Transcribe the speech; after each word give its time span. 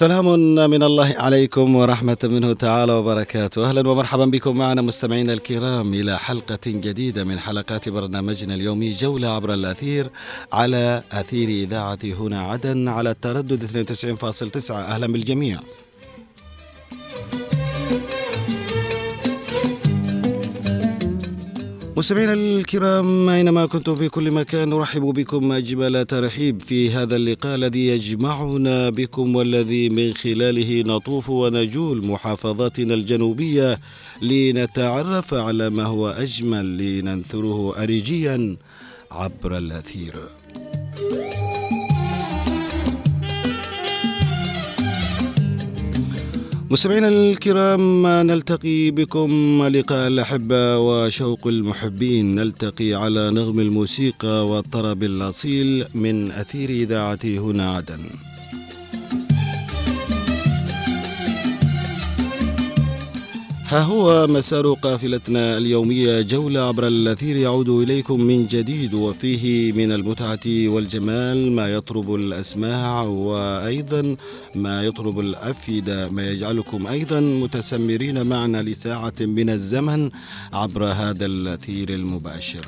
سلام 0.00 0.28
من 0.70 0.82
الله 0.82 1.14
عليكم 1.18 1.76
ورحمة 1.76 2.18
منه 2.24 2.52
تعالى 2.52 2.92
وبركاته. 2.92 3.68
أهلا 3.68 3.88
ومرحبا 3.88 4.24
بكم 4.24 4.56
معنا 4.56 4.82
مستمعينا 4.82 5.32
الكرام 5.32 5.94
إلى 5.94 6.18
حلقة 6.18 6.64
جديدة 6.66 7.24
من 7.24 7.38
حلقات 7.38 7.88
برنامجنا 7.88 8.54
اليومي 8.54 8.92
جولة 8.92 9.28
عبر 9.28 9.54
الأثير 9.54 10.10
على 10.52 11.02
أثير 11.12 11.48
إذاعة 11.48 11.98
هنا 12.04 12.40
عدن 12.40 12.88
على 12.88 13.10
التردد 13.10 13.86
92.9 14.64 14.70
أهلا 14.70 15.06
بالجميع. 15.06 15.60
مستمعينا 22.00 22.32
الكرام 22.32 23.28
أينما 23.28 23.66
كنتم 23.66 23.94
في 23.96 24.08
كل 24.08 24.30
مكان 24.30 24.68
نرحب 24.68 25.02
بكم 25.02 25.52
أجمل 25.52 26.04
ترحيب 26.04 26.62
في 26.62 26.90
هذا 26.90 27.16
اللقاء 27.16 27.54
الذي 27.54 27.86
يجمعنا 27.86 28.90
بكم 28.90 29.36
والذي 29.36 29.88
من 29.88 30.14
خلاله 30.14 30.82
نطوف 30.82 31.30
ونجول 31.30 32.06
محافظاتنا 32.06 32.94
الجنوبية 32.94 33.78
لنتعرف 34.22 35.34
على 35.34 35.70
ما 35.70 35.84
هو 35.84 36.08
أجمل 36.08 36.78
لننثره 36.78 37.82
اريجيا 37.82 38.56
عبر 39.10 39.58
الأثير. 39.58 40.39
مستمعينا 46.72 47.08
الكرام 47.08 48.06
نلتقي 48.06 48.90
بكم 48.90 49.62
لقاء 49.66 50.08
الأحبة 50.08 50.78
وشوق 50.78 51.46
المحبين. 51.46 52.34
نلتقي 52.34 52.94
على 52.94 53.30
نغم 53.30 53.60
الموسيقى 53.60 54.48
والطرب 54.48 55.02
الأصيل 55.02 55.84
من 55.94 56.30
أثير 56.30 56.70
إذاعة 56.70 57.18
هنا 57.24 57.70
عدن. 57.76 57.98
ها 63.70 63.82
هو 63.82 64.26
مسار 64.26 64.72
قافلتنا 64.72 65.58
اليومية 65.58 66.20
جولة 66.20 66.60
عبر 66.60 66.86
الأثير. 66.86 67.36
يعود 67.36 67.68
إليكم 67.68 68.20
من 68.20 68.46
جديد 68.46 68.94
وفيه 68.94 69.72
من 69.72 69.92
المتعة 69.92 70.40
والجمال 70.46 71.52
ما 71.52 71.68
يطرب 71.68 72.14
الأسماع 72.14 73.02
وأيضا 73.02 74.16
ما 74.54 74.82
يطرب 74.82 75.20
الأفئدة. 75.20 76.08
ما 76.08 76.28
يجعلكم 76.28 76.86
أيضا 76.86 77.20
متسمرين 77.20 78.26
معنا 78.26 78.62
لساعة 78.62 79.14
من 79.20 79.50
الزمن 79.50 80.10
عبر 80.52 80.84
هذا 80.84 81.26
الأثير 81.26 81.88
المباشر. 81.88 82.66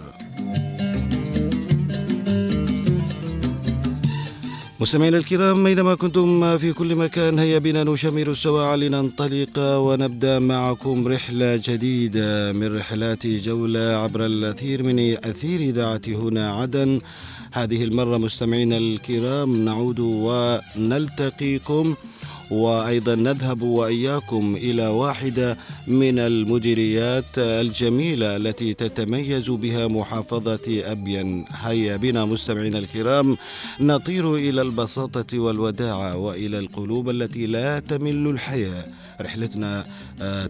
مستمعينا 4.82 5.18
الكرام 5.18 5.66
أينما 5.66 5.94
كنتم 5.94 6.58
في 6.58 6.72
كل 6.72 6.96
مكان 6.96 7.38
هيا 7.38 7.58
بنا 7.58 7.84
نشمر 7.84 8.26
السواع 8.26 8.74
لننطلق 8.74 9.58
ونبدأ 9.58 10.38
معكم 10.38 11.08
رحلة 11.08 11.60
جديدة 11.64 12.52
من 12.52 12.76
رحلات 12.76 13.26
جولة 13.26 13.80
عبر 13.80 14.26
الأثير 14.26 14.82
من 14.82 14.98
أثير 15.24 15.60
إذاعة 15.60 16.00
هنا 16.06 16.52
عدن. 16.52 17.00
هذه 17.52 17.84
المرة 17.84 18.16
مستمعينا 18.18 18.76
الكرام 18.76 19.64
نعود 19.64 20.00
ونلتقيكم 20.00 21.94
وأيضا 22.52 23.14
نذهب 23.14 23.62
وإياكم 23.62 24.56
إلى 24.56 24.86
واحدة 24.86 25.56
من 25.86 26.18
المديريات 26.18 27.38
الجميلة 27.38 28.36
التي 28.36 28.74
تتميز 28.74 29.50
بها 29.50 29.88
محافظة 29.88 30.82
أبين. 30.92 31.44
هيا 31.50 31.96
بنا 31.96 32.24
مستمعينا 32.24 32.78
الكرام 32.78 33.36
نطير 33.80 34.36
إلى 34.36 34.62
البساطة 34.62 35.38
والوداعه 35.38 36.16
وإلى 36.16 36.58
القلوب 36.58 37.10
التي 37.10 37.46
لا 37.46 37.78
تمل 37.78 38.26
الحياة. 38.26 38.84
رحلتنا 39.20 39.86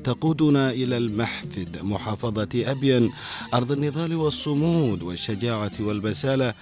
تقودنا 0.04 0.70
إلى 0.70 0.96
المحفد 0.96 1.78
محافظة 1.82 2.48
أبين. 2.54 3.10
أرض 3.54 3.72
النضال 3.72 4.14
والصمود 4.14 5.02
والشجاعة 5.02 5.70
والبسالة 5.80 6.54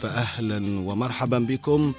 فأهلا 0.00 0.80
ومرحبا 0.80 1.38
بكم 1.38 1.92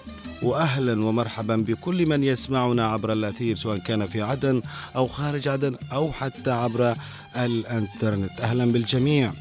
واهلا 0.43 1.05
ومرحبا 1.05 1.55
بكل 1.55 2.05
من 2.05 2.23
يسمعنا 2.23 2.87
عبر 2.87 3.13
الأثير 3.13 3.55
سواء 3.55 3.77
كان 3.77 4.05
في 4.07 4.21
عدن 4.21 4.61
أو 4.95 5.07
خارج 5.07 5.47
عدن 5.47 5.75
أو 5.93 6.11
حتى 6.11 6.51
عبر 6.51 6.95
الإنترنت. 7.37 8.41
أهلا 8.41 8.71
بالجميع 8.71 9.31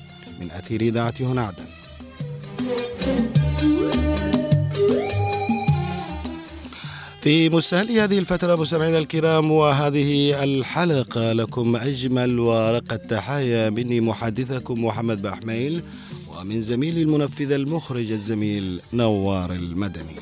من 0.40 0.50
أثير 0.50 0.80
إذاعة 0.80 1.14
هنا 1.20 1.42
عدن. 1.42 1.64
في 7.20 7.48
مستهل 7.48 7.98
هذه 7.98 8.18
الفترة 8.18 8.56
مستمعينا 8.56 8.98
الكرام 8.98 9.50
وهذه 9.50 10.44
الحلقة 10.44 11.32
لكم 11.32 11.76
أجمل 11.76 12.38
ورقة 12.38 12.96
تحايا 12.96 13.70
مني 13.70 14.00
محدثكم 14.00 14.84
محمد 14.84 15.22
بحميل. 15.22 15.82
ومن 16.40 16.60
زميلي 16.60 17.02
المنفذ 17.02 17.52
المخرج 17.52 18.12
الزميل 18.12 18.80
نوار 18.92 19.52
المدني. 19.52 20.16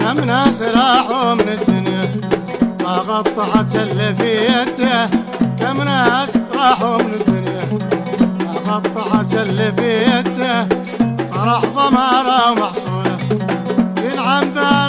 كم 0.00 0.24
ناس 0.24 0.62
راحوا 0.62 1.34
من 1.34 1.48
الدنيا 1.48 2.10
ما 2.80 2.96
غطحت 2.96 3.74
اللي 3.76 4.14
في 4.14 4.44
يده. 4.44 5.10
كم 5.60 5.82
ناس 5.82 6.36
راحوا 6.54 7.02
من 7.02 7.12
الدنيا 7.20 7.68
ما 8.38 8.52
غطحت 8.66 9.34
اللي 9.34 9.72
في 9.72 10.02
يده. 10.02 10.68
طرح 11.30 11.64
ضماره 11.64 12.52
ومحصوله 12.52 13.18
ينعم 14.12 14.44
بالغير 14.50 14.87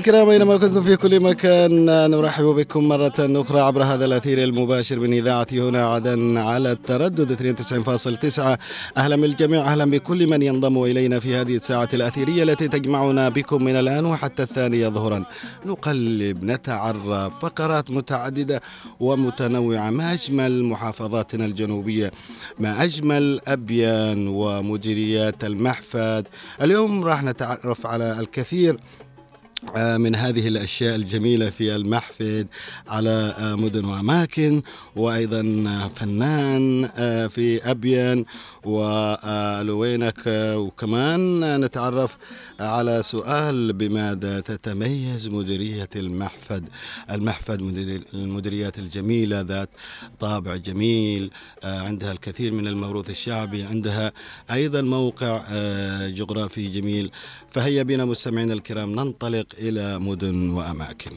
الكرام 0.00 0.28
أينما 0.28 0.56
كنتم 0.56 0.82
في 0.82 0.96
كل 0.96 1.20
مكان 1.20 1.86
نرحب 2.10 2.44
بكم 2.44 2.88
مرة 2.88 3.14
أخرى 3.18 3.60
عبر 3.60 3.82
هذا 3.82 4.04
الأثير 4.04 4.42
المباشر 4.44 4.98
من 4.98 5.12
إذاعة 5.12 5.46
هنا 5.52 5.86
عدن 5.86 6.36
على 6.36 6.72
التردد 6.72 7.56
92.9 8.38 8.58
أهلا 8.96 9.16
بالجميع 9.16 9.60
أهلا 9.60 9.90
بكل 9.90 10.26
من 10.26 10.42
ينضم 10.42 10.82
إلينا 10.82 11.18
في 11.18 11.36
هذه 11.36 11.56
الساعة 11.56 11.88
الأثيرية 11.94 12.42
التي 12.42 12.68
تجمعنا 12.68 13.28
بكم 13.28 13.64
من 13.64 13.76
الآن 13.76 14.06
وحتى 14.06 14.42
الثانية 14.42 14.88
ظهرا. 14.88 15.24
نقلب 15.66 16.44
نتعرف 16.44 17.38
فقرات 17.42 17.90
متعددة 17.90 18.62
ومتنوعة. 19.00 19.90
ما 19.90 20.12
أجمل 20.12 20.64
محافظاتنا 20.64 21.44
الجنوبية؟ 21.44 22.10
ما 22.58 22.84
أجمل 22.84 23.40
أبيان 23.46 24.28
ومديريات 24.28 25.44
المحفد 25.44 26.28
اليوم 26.62 27.04
راح 27.04 27.22
نتعرف 27.22 27.86
على 27.86 28.20
الكثير 28.20 28.80
من 29.98 30.16
هذه 30.16 30.48
الأشياء 30.48 30.96
الجميلة 30.96 31.50
في 31.50 31.76
المحفد 31.76 32.46
على 32.88 33.34
آه، 33.38 33.54
مدن 33.54 33.84
وأماكن 33.84 34.62
وأيضا 34.96 35.42
فنان 35.94 36.90
آه، 36.96 37.26
في 37.26 37.70
أبين 37.70 38.24
ولوينك 38.64 40.22
وكمان 40.56 41.60
نتعرف 41.60 42.16
على 42.60 43.02
سؤال 43.02 43.72
بماذا 43.72 44.40
تتميز 44.40 45.28
مديرية 45.28 45.88
المحفد؟ 45.96 46.68
المحفد 47.10 47.60
المديريات 48.14 48.78
الجميلة 48.78 49.40
ذات 49.40 49.70
طابع 50.20 50.56
جميل 50.56 51.30
عندها 51.64 52.12
الكثير 52.12 52.54
من 52.54 52.66
الموروث 52.66 53.10
الشعبي 53.10 53.62
عندها 53.62 54.12
أيضا 54.50 54.80
موقع 54.80 55.42
جغرافي 56.08 56.68
جميل. 56.68 57.10
فهيا 57.50 57.82
بنا 57.82 58.04
مستمعينا 58.04 58.54
الكرام 58.54 58.90
ننطلق 58.90 59.46
إلى 59.58 59.98
مدن 59.98 60.50
وأماكن. 60.50 61.10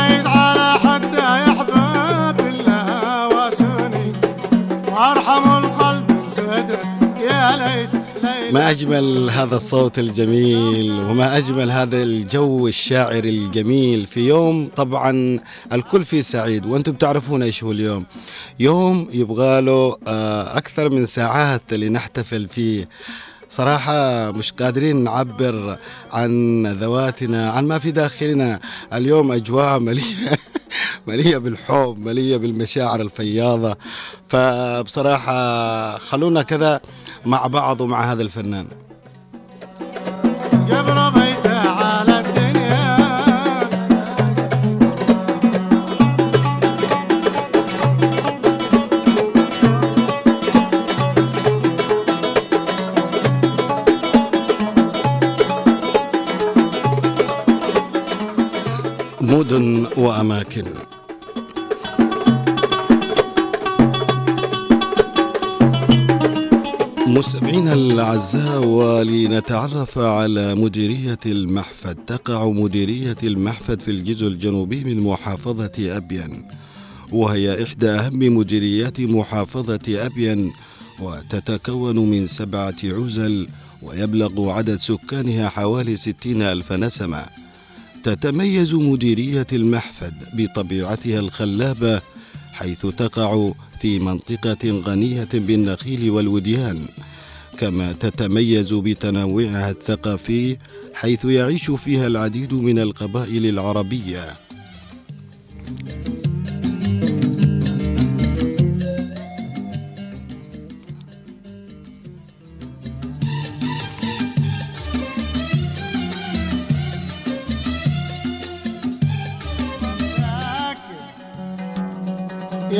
زايد 0.00 0.26
على 0.26 0.78
حد 0.78 1.14
يا 1.14 1.50
أحباب 1.50 2.36
بالله 2.36 3.28
واسوني 3.28 4.12
وأرحم 4.92 5.64
القلب 5.64 6.22
سدى 6.36 6.78
يا 7.24 7.56
ليت 7.56 7.90
ما 8.52 8.70
أجمل 8.70 9.30
هذا 9.30 9.56
الصوت 9.56 9.98
الجميل 9.98 10.92
وما 10.92 11.36
أجمل 11.36 11.70
هذا 11.70 12.02
الجو 12.02 12.68
الشاعر 12.68 13.24
الجميل 13.24 14.06
في 14.06 14.28
يوم 14.28 14.70
طبعا 14.76 15.38
الكل 15.72 16.04
فيه 16.04 16.20
سعيد 16.22 16.66
وأنتم 16.66 16.92
تعرفون 16.92 17.42
إيش 17.42 17.64
هو 17.64 17.72
اليوم. 17.72 18.04
يوم 18.60 19.08
يبغى 19.12 19.60
له 19.60 19.96
آه، 20.08 20.56
أكثر 20.58 20.88
من 20.88 21.06
ساعات 21.06 21.74
لنحتفل 21.74 22.48
فيه. 22.48 22.88
صراحة 23.50 24.30
مش 24.30 24.52
قادرين 24.52 25.04
نعبر 25.04 25.78
عن 26.12 26.66
ذواتنا 26.66 27.50
عن 27.50 27.68
ما 27.68 27.78
في 27.78 27.90
داخلنا. 27.90 28.60
اليوم 28.92 29.32
أجواء 29.32 29.80
مليئة 29.80 30.36
مليئة 31.06 31.38
بالحب 31.38 31.94
مليئة 31.98 32.36
بالمشاعر 32.36 33.00
الفياضة. 33.00 33.76
فبصراحة 34.28 35.98
خلونا 35.98 36.42
كذا 36.42 36.80
مع 37.26 37.46
بعض 37.46 37.80
ومع 37.80 38.12
هذا 38.12 38.22
الفنان. 38.22 38.66
قبل 40.70 41.19
وأماكن. 60.00 60.64
مستمعينا 67.06 67.72
الأعزاء 67.72 68.64
ولنتعرف 68.64 69.98
على 69.98 70.54
مديرية 70.54 71.18
المحفد. 71.26 71.96
تقع 72.06 72.48
مديرية 72.48 73.16
المحفد 73.22 73.80
في 73.82 73.90
الجزء 73.90 74.26
الجنوبي 74.26 74.84
من 74.84 75.00
محافظة 75.00 75.96
أبين 75.96 76.44
وهي 77.12 77.62
إحدى 77.62 77.90
أهم 77.90 78.18
مديريات 78.36 79.00
محافظة 79.00 80.06
أبين 80.06 80.52
وتتكون 81.00 81.96
من 81.98 82.26
سبعة 82.26 82.76
عزل 82.84 83.48
ويبلغ 83.82 84.50
عدد 84.50 84.76
سكانها 84.78 85.48
حوالي 85.48 85.96
ستين 85.96 86.42
ألف 86.42 86.72
نسمة. 86.72 87.39
تتميز 88.04 88.74
مديرية 88.74 89.46
المحفد 89.52 90.14
بطبيعتها 90.34 91.20
الخلابة 91.20 92.00
حيث 92.52 92.86
تقع 92.86 93.52
في 93.80 93.98
منطقة 93.98 94.70
غنية 94.86 95.28
بالنخيل 95.34 96.10
والوديان. 96.10 96.88
كما 97.58 97.92
تتميز 97.92 98.72
بتنوعها 98.72 99.70
الثقافي 99.70 100.56
حيث 100.94 101.24
يعيش 101.24 101.70
فيها 101.70 102.06
العديد 102.06 102.54
من 102.54 102.78
القبائل 102.78 103.46
العربية. 103.46 104.36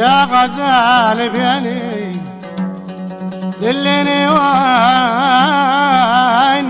يا 0.00 0.24
غزال 0.24 1.18
بيني 1.30 1.80
دلني 3.62 4.22
وين 4.28 4.40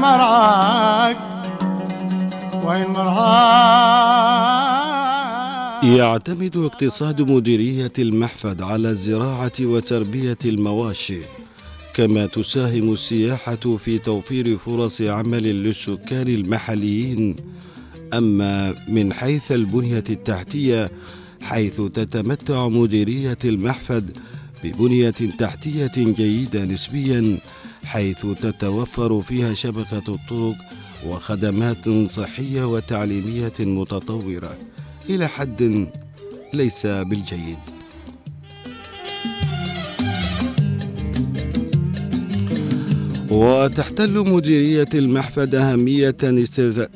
مرعاك؟ 0.01 1.17
وين 2.65 2.87
مرعاك؟ 2.87 3.21
يعتمد 5.85 6.57
اقتصاد 6.57 7.23
مديرية 7.31 7.93
المحفد 7.99 8.63
على 8.63 8.91
الزراعة 8.91 9.53
وتربية 9.61 10.39
المواشي 10.45 11.21
كما 11.95 12.27
تساهم 12.27 12.93
السياحة 12.93 13.77
في 13.85 13.99
توفير 13.99 14.59
فرص 14.59 15.01
عمل 15.03 15.43
للسكان 15.43 16.29
المحليين. 16.29 17.37
أما 18.15 18.75
من 18.89 19.13
حيث 19.13 19.53
البنية 19.53 20.05
التحتية 20.11 20.91
حيث 21.43 21.81
تتمتع 21.81 22.69
مديرية 22.69 23.39
المحفد 23.45 24.19
ببنية 24.65 25.11
تحتية 25.11 25.93
جيدة 25.97 26.65
نسبيا 26.65 27.39
حيث 27.85 28.27
تتوفر 28.43 29.23
فيها 29.23 29.55
شبكة 29.55 30.03
الطرق 30.09 30.57
وخدمات 31.07 31.89
صحية 31.89 32.65
وتعليمية 32.65 33.53
متطورة 33.61 34.59
إلى 35.11 35.29
حد 35.29 35.87
ليس 36.55 36.87
بالجيد. 36.87 37.70
وتحتل 43.31 44.31
مديرية 44.31 44.89
المحفد 44.95 45.55
أهمية 45.55 46.17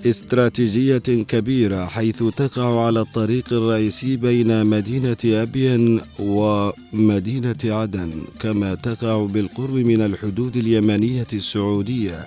استراتيجية 0.06 0.98
كبيرة 1.28 1.86
حيث 1.86 2.22
تقع 2.36 2.86
على 2.86 3.00
الطريق 3.00 3.52
الرئيسي 3.52 4.16
بين 4.16 4.66
مدينة 4.66 5.16
أبين 5.24 6.00
ومدينة 6.18 7.56
عدن 7.64 8.10
كما 8.40 8.74
تقع 8.74 9.26
بالقرب 9.26 9.74
من 9.74 10.02
الحدود 10.02 10.56
اليمنية 10.56 11.26
السعودية. 11.32 12.26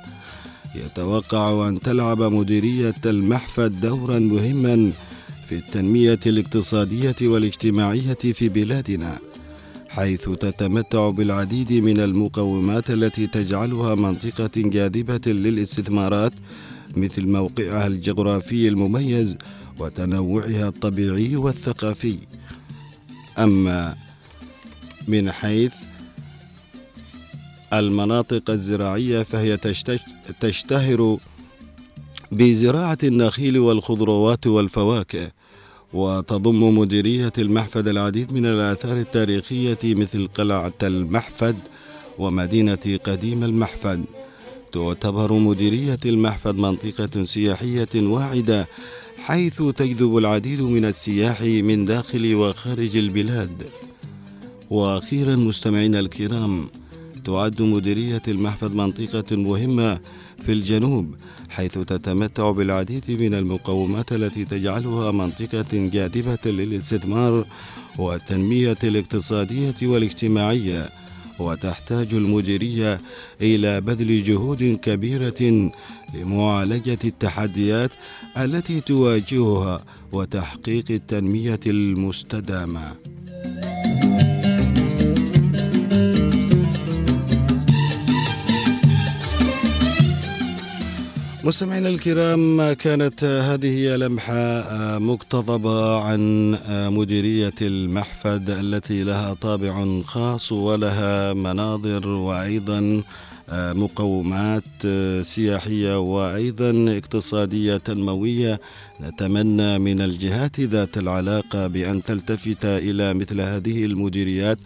يتوقع 0.76 1.70
أن 1.70 1.80
تلعب 1.80 2.22
مديرية 2.22 2.96
المحفد 3.06 3.82
دورا 3.82 4.20
مهما 4.20 4.92
في 5.50 5.56
التنمية 5.56 6.20
الاقتصادية 6.26 7.16
والاجتماعية 7.22 8.14
في 8.34 8.50
بلادنا. 8.50 9.20
حيث 9.98 10.30
تتمتع 10.30 11.10
بالعديد 11.10 11.74
من 11.74 12.00
المقومات 12.00 12.89
التي 12.89 13.27
تجعلها 13.27 13.96
منطقة 13.96 14.50
جاذبة 14.56 15.32
للاستثمارات 15.32 16.34
مثل 16.98 17.27
موقعها 17.27 17.88
الجغرافي 17.88 18.68
المميز 18.68 19.38
وتنوعها 19.80 20.68
الطبيعي 20.68 21.36
والثقافي. 21.36 22.18
أما 23.39 23.96
من 25.08 25.32
حيث 25.32 25.74
المناطق 27.74 28.50
الزراعية 28.50 29.24
فهي 29.24 29.58
تشتهر 30.39 31.18
بزراعة 32.32 32.98
النخيل 33.04 33.58
والخضروات 33.58 34.48
والفواكه 34.48 35.37
وتضم 35.94 36.77
مديرية 36.77 37.34
المحفد 37.38 37.88
العديد 37.88 38.34
من 38.34 38.46
الآثار 38.46 38.98
التاريخية 38.98 39.77
مثل 39.84 40.27
قلعة 40.27 40.74
المحفد 40.84 41.56
ومدينة 42.17 43.00
قديم 43.03 43.44
المحفد. 43.44 44.06
تعتبر 44.72 45.34
مديرية 45.34 46.00
المحفد 46.06 46.56
منطقة 46.56 47.24
سياحية 47.24 47.88
واعدة 47.96 48.67
حيث 49.17 49.62
تجذب 49.62 50.17
العديد 50.17 50.62
من 50.62 50.86
السياح 50.86 51.41
من 51.41 51.86
داخل 51.86 52.36
وخارج 52.36 52.98
البلاد. 52.98 53.63
وأخيرا 54.70 55.36
مستمعينا 55.36 56.00
الكرام 56.00 56.67
وتعد 57.27 57.62
مديرية 57.62 58.22
المحفظ 58.27 58.75
منطقة 58.75 59.36
مهمة 59.36 60.00
في 60.46 60.51
الجنوب 60.51 61.15
حيث 61.50 61.77
تتمتع 61.77 62.51
بالعديد 62.51 63.22
من 63.22 63.34
المقومات 63.34 64.12
التي 64.12 64.46
تجعلها 64.46 65.12
منطقة 65.12 65.65
جاذبة 65.74 66.51
للاستثمار 66.51 67.46
والتنمية 67.98 68.77
الاقتصادية 68.84 69.75
والاجتماعية 69.82 70.89
وتحتاج 71.39 72.13
المديرية 72.13 73.01
إلى 73.41 73.82
بذل 73.82 74.24
جهود 74.24 74.79
كبيرة 74.82 75.72
لمعالجة 76.13 77.00
التحديات 77.06 77.91
التي 78.38 78.82
تواجهها 78.82 79.84
وتحقيق 80.12 80.86
التنمية 80.89 81.60
المستدامة. 81.67 82.96
مستمعينا 91.48 91.89
الكرام 91.89 92.74
كانت 92.74 93.24
هذه 93.24 93.96
لمحة 93.96 94.63
مقتضبة 95.00 96.01
عن 96.01 96.51
مديرية 96.70 97.54
المحفد 97.62 98.50
التي 98.50 99.04
لها 99.04 99.34
طابع 99.34 100.01
خاص 100.01 100.51
ولها 100.51 101.34
مناظر 101.34 102.08
وأيضا 102.08 103.04
مقومات 103.54 104.88
سياحية 105.22 106.00
وأيضا 106.00 106.98
اقتصادية 106.98 107.77
تنموية. 107.77 108.60
نتمنى 109.01 109.80
من 109.80 110.01
الجهات 110.01 110.60
ذات 110.60 110.98
العلاقة 110.98 111.68
بأن 111.68 112.04
تلتفت 112.04 112.66
إلى 112.66 113.13
مثل 113.13 113.42
هذه 113.42 113.86
المديريات 113.86 114.58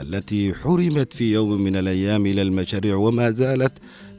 التي 0.00 0.54
حرمت 0.54 1.12
في 1.12 1.32
يوم 1.32 1.62
من 1.62 1.76
الأيام 1.76 2.26
إلى 2.26 2.42
المشاريع 2.42 2.96
وما 2.96 3.30
زالت 3.30 3.72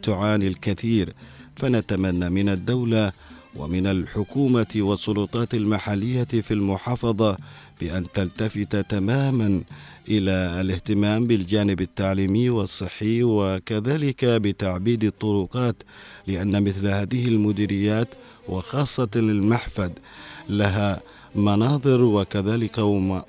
تعاني 0.03 0.47
الكثير. 0.47 1.13
فنتمنى 1.55 2.29
من 2.29 2.49
الدولة 2.49 3.11
ومن 3.55 3.87
الحكومة 3.87 4.67
والسلطات 4.75 5.53
المحلية 5.53 6.23
في 6.23 6.53
المحافظة 6.53 7.37
بأن 7.81 8.05
تلتفت 8.13 8.75
تماما 8.75 9.61
إلى 10.07 10.61
الاهتمام 10.61 11.27
بالجانب 11.27 11.81
التعليمي 11.81 12.49
والصحي 12.49 13.23
وكذلك 13.23 14.25
بتعبيد 14.25 15.03
الطرقات 15.03 15.75
لأن 16.27 16.63
مثل 16.63 16.87
هذه 16.87 17.27
المديريات 17.27 18.07
وخاصة 18.49 19.09
المحفد 19.15 19.91
لها 20.49 21.01
مناظر 21.35 22.01
وكذلك 22.01 22.79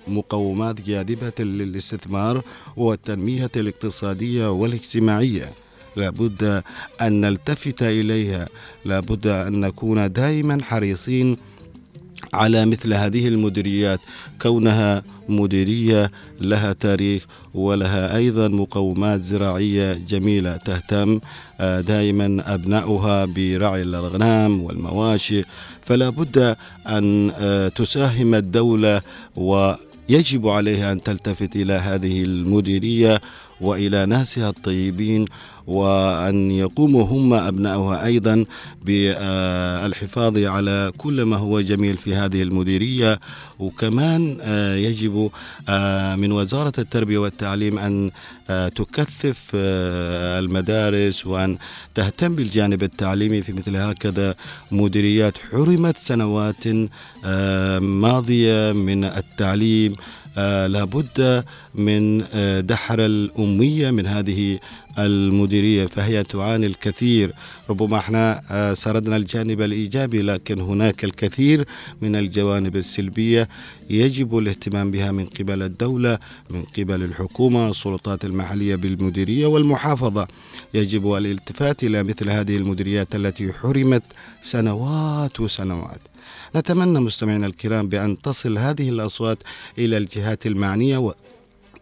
مقومات 0.08 0.80
جاذبة 0.80 1.32
للاستثمار 1.44 2.42
والتنمية 2.76 3.50
الاقتصادية 3.56 4.50
والاجتماعية. 4.50 5.52
لابد 5.96 6.62
أن 7.02 7.20
نلتفت 7.20 7.82
إليها. 7.82 8.48
لابد 8.84 9.26
أن 9.26 9.60
نكون 9.60 10.12
دائما 10.12 10.58
حريصين 10.62 11.36
على 12.34 12.66
مثل 12.66 12.94
هذه 12.94 13.28
المديريات. 13.28 14.00
كونها 14.42 15.02
مديرية 15.28 16.10
لها 16.40 16.72
تاريخ 16.72 17.26
ولها 17.54 18.16
أيضا 18.16 18.48
مقومات 18.48 19.22
زراعية 19.22 19.92
جميلة 19.92 20.56
تهتم 20.56 21.20
آه، 21.60 21.80
دائما 21.80 22.54
أبناؤها 22.54 23.24
برعي 23.24 23.82
الأغنام 23.82 24.62
والمواشي. 24.62 25.44
فلا 25.82 26.08
بد 26.08 26.56
أن 26.86 27.32
آه، 27.38 27.68
تساهم 27.68 28.34
الدولة 28.34 29.02
ويجب 29.36 30.48
عليها 30.48 30.92
أن 30.92 31.02
تلتفت 31.02 31.56
إلى 31.56 31.72
هذه 31.72 32.24
المديرية 32.24 33.20
وإلى 33.60 34.06
ناسها 34.06 34.48
الطيبين 34.48 35.24
وأن 35.66 36.50
يقوموا 36.50 37.04
هم 37.04 37.34
ابنائها 37.34 38.04
أيضا 38.04 38.44
بالحفاظ 38.84 40.38
على 40.38 40.92
كل 40.98 41.22
ما 41.22 41.36
هو 41.36 41.60
جميل 41.60 41.96
في 41.96 42.14
هذه 42.14 42.42
المديرية. 42.42 43.20
وكمان 43.58 44.38
آه، 44.42 44.74
يجب 44.74 45.30
آه، 45.68 46.16
من 46.16 46.32
وزارة 46.32 46.72
التربية 46.78 47.18
والتعليم 47.18 47.78
أن 47.78 48.10
آه، 48.50 48.68
تكثف 48.68 49.50
المدارس 49.54 51.26
وأن 51.26 51.58
تهتم 51.94 52.34
بالجانب 52.34 52.82
التعليمي 52.82 53.42
في 53.42 53.52
مثل 53.52 53.76
هكذا 53.76 54.34
مديريات. 54.70 55.38
حرمت 55.38 55.98
سنوات 55.98 56.64
ماضية 57.82 58.72
من 58.72 59.04
التعليم 59.04 59.94
لابد 60.66 61.44
من 61.74 62.22
آه 62.34 62.60
دحر 62.60 63.04
الأمية 63.06 63.90
من 63.90 64.06
هذه 64.06 64.58
المديرية 64.98 65.86
فهي 65.86 66.22
تعاني 66.22 66.66
الكثير. 66.66 67.32
ربما 67.70 67.98
إحنا 67.98 68.40
آه 68.50 68.74
سردنا 68.74 69.16
الجانب 69.16 69.60
الإيجابي 69.60 70.22
لكن 70.22 70.60
هناك 70.60 71.04
الكثير 71.04 71.64
من 72.02 72.16
الجوانب 72.16 72.76
السلبية 72.76 73.48
يجب 73.90 74.38
الاهتمام 74.38 74.90
بها 74.90 75.12
من 75.12 75.26
قبل 75.26 75.62
الدولة 75.62 76.18
من 76.50 76.62
قبل 76.78 77.02
الحكومة 77.02 77.70
السلطات 77.70 78.24
المحلية 78.24 78.76
بالمديرية 78.76 79.46
والمحافظة. 79.46 80.28
يجب 80.74 81.14
الالتفات 81.14 81.82
إلى 81.84 82.02
مثل 82.02 82.30
هذه 82.30 82.56
المديريات 82.56 83.14
التي 83.14 83.52
حرمت 83.52 84.02
سنوات 84.42 85.40
وسنوات. 85.40 86.00
نتمنى 86.56 87.00
مستمعينا 87.00 87.46
الكرام 87.46 87.88
بأن 87.88 88.18
تصل 88.18 88.58
هذه 88.58 88.88
الأصوات 88.88 89.38
إلى 89.78 89.96
الجهات 89.96 90.46
المعنية 90.46 90.98
و 90.98 91.14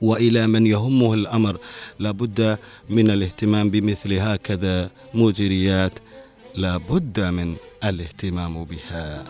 وإلى 0.00 0.46
من 0.46 0.66
يهمه 0.66 1.14
الأمر. 1.14 1.56
لابد 1.98 2.58
من 2.90 3.10
الاهتمام 3.10 3.70
بمثل 3.70 4.12
هكذا 4.12 4.90
مديريات. 5.14 5.94
لابد 6.56 7.20
من 7.20 7.56
الاهتمام 7.84 8.64
بها. 8.64 9.24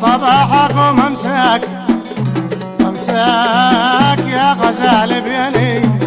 صباحكم 0.00 1.00
امساك 1.00 1.62
امساك 2.80 4.18
يا 4.18 4.52
غزال 4.52 5.20
بيني 5.20 6.01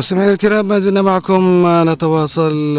مستمعينا 0.00 0.32
الكرام 0.32 0.68
ما 0.68 0.78
زلنا 0.78 1.02
معكم. 1.02 1.64
نتواصل 1.66 2.74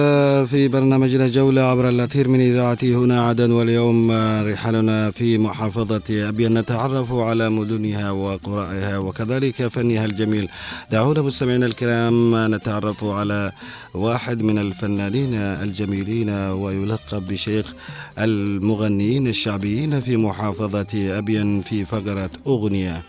في 0.48 0.68
برنامجنا 0.68 1.28
جولة 1.28 1.62
عبر 1.62 1.90
الأثير 1.90 2.28
من 2.28 2.42
إذاعة 2.42 2.78
هنا 2.84 3.28
عدن 3.28 3.52
واليوم 3.52 4.12
رحالنا 4.52 5.12
في 5.12 5.38
محافظة 5.38 6.02
أبين 6.10 6.54
نتعرف 6.54 7.14
على 7.14 7.50
مدنها 7.50 8.12
وقرائها 8.12 8.98
وكذلك 8.98 9.68
فنها 9.68 10.06
الجميل. 10.06 10.50
دعونا 10.92 11.22
مستمعينا 11.22 11.66
الكرام 11.66 12.36
نتعرف 12.56 13.04
على 13.04 13.52
واحد 13.94 14.42
من 14.42 14.58
الفنانين 14.58 15.34
الجميلين 15.36 16.30
ويلقب 16.30 17.28
بشيخ 17.28 17.74
المغنيين 18.20 19.28
الشعبيين 19.28 20.02
في 20.02 20.18
محافظة 20.18 21.18
أبين 21.18 21.62
في 21.62 21.86
فقرة 21.86 22.30
أغنية 22.48 23.02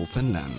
وفنان. 0.00 0.50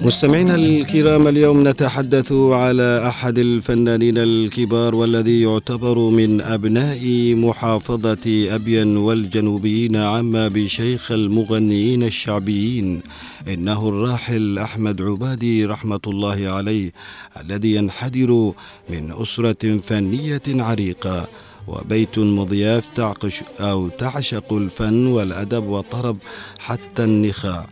مستمعينا 0.00 0.54
الكرام 0.54 1.28
اليوم 1.28 1.68
نتحدث 1.68 2.32
على 2.32 3.08
أحد 3.08 3.38
الفنانين 3.38 4.18
الكبار 4.18 4.94
والذي 4.94 5.42
يعتبر 5.42 5.98
من 5.98 6.40
أبناء 6.40 7.34
محافظة 7.34 8.54
أبين 8.54 8.96
والجنوبيين 8.96 9.96
عما 9.96 10.48
بشيخ 10.48 11.12
المغنيين 11.12 12.02
الشعبيين 12.02 13.02
إنه 13.48 13.88
الراحل 13.88 14.58
أحمد 14.58 15.02
عبادي 15.02 15.64
رحمة 15.64 16.00
الله 16.06 16.48
عليه 16.48 16.92
الذي 17.40 17.74
ينحدر 17.74 18.52
من 18.90 19.12
أسرة 19.12 19.78
فنية 19.78 20.42
عريقة 20.48 21.28
وبيت 21.66 22.18
مضياف 22.18 22.86
تعقش 22.94 23.42
أو 23.60 23.88
تعشق 23.88 24.52
الفن 24.52 25.06
والأدب 25.06 25.64
والطرب 25.64 26.16
حتى 26.58 27.04
النخاع. 27.04 27.66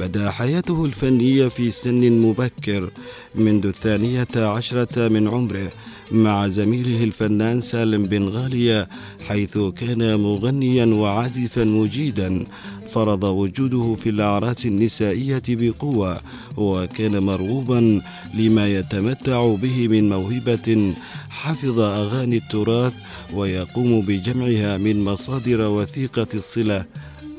بدا 0.00 0.30
حياته 0.30 0.84
الفنية 0.84 1.48
في 1.48 1.70
سن 1.70 2.12
مبكر 2.12 2.90
منذ 3.34 3.66
الثانية 3.66 4.28
عشرة 4.36 5.08
من 5.08 5.28
عمره 5.28 5.70
مع 6.12 6.48
زميله 6.48 7.04
الفنان 7.04 7.60
سالم 7.60 8.06
بن 8.06 8.28
غالية 8.28 8.88
حيث 9.28 9.58
كان 9.58 10.20
مغنيا 10.20 10.86
وعازفا 10.86 11.64
مجيدا. 11.64 12.44
فرض 12.88 13.24
وجوده 13.24 13.94
في 13.94 14.08
الأعراس 14.10 14.66
النسائية 14.66 15.42
بقوة 15.48 16.20
وكان 16.56 17.22
مرغوبا 17.22 18.00
لما 18.34 18.66
يتمتع 18.66 19.54
به 19.54 19.88
من 19.88 20.08
موهبة 20.08 20.94
حفظ 21.30 21.80
أغاني 21.80 22.36
التراث 22.36 22.92
ويقوم 23.32 24.00
بجمعها 24.00 24.76
من 24.76 25.04
مصادر 25.04 25.60
وثيقة 25.60 26.28
الصلة 26.34 26.84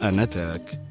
آنذاك. 0.03 0.84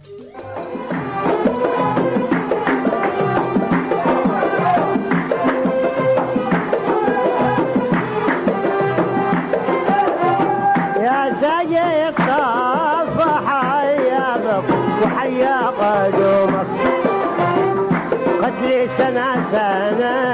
da 19.53 19.91
da 20.01 20.34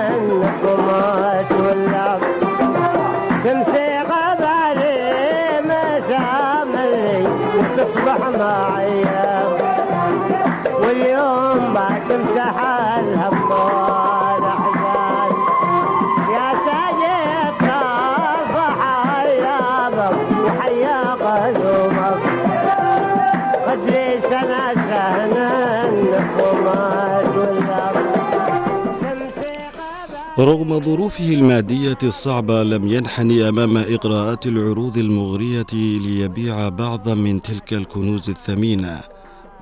رغم 30.40 30.80
ظروفه 30.80 31.34
المادية 31.34 31.98
الصعبة 32.02 32.62
لم 32.62 32.88
ينحني 32.88 33.48
أمام 33.48 33.76
إغراءات 33.76 34.46
العروض 34.46 34.98
المغرية 34.98 35.66
ليبيع 35.72 36.68
بعضا 36.68 37.14
من 37.14 37.42
تلك 37.42 37.72
الكنوز 37.72 38.30
الثمينة. 38.30 39.00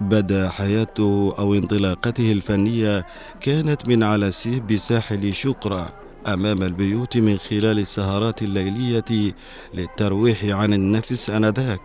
بدأ 0.01 0.49
حياته 0.49 1.35
أو 1.39 1.55
انطلاقته 1.55 2.33
الفنية 2.33 3.07
كانت 3.41 3.89
من 3.89 4.03
على 4.03 4.29
السيب 4.29 4.67
بساحل 4.67 5.35
شقرة 5.35 5.89
أمام 6.29 6.63
البيوت 6.63 7.17
من 7.17 7.37
خلال 7.37 7.79
السهرات 7.79 8.43
الليلية 8.43 9.35
للترويح 9.75 10.45
عن 10.45 10.73
النفس 10.73 11.31
آنذاك. 11.31 11.81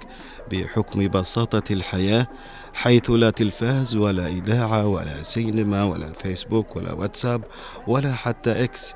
بحكم 0.52 1.08
بساطة 1.08 1.74
الحياة 1.74 2.28
حيث 2.74 3.10
لا 3.10 3.30
تلفاز 3.30 3.96
ولا 3.96 4.28
إذاعة 4.28 4.88
ولا 4.88 5.24
سينما 5.24 5.84
ولا 5.84 6.14
فيسبوك 6.14 6.76
ولا 6.76 6.94
واتساب 6.94 7.44
ولا 7.88 8.14
حتى 8.14 8.64
إكس. 8.64 8.94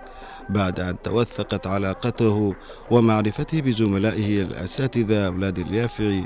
بعد 0.50 0.80
أن 0.80 0.96
توثقت 1.04 1.68
علاقته 1.68 2.56
ومعرفته 2.92 3.62
بزملائه 3.62 4.42
الأساتذة 4.42 5.28
أولاد 5.28 5.60
اليافعي 5.60 6.26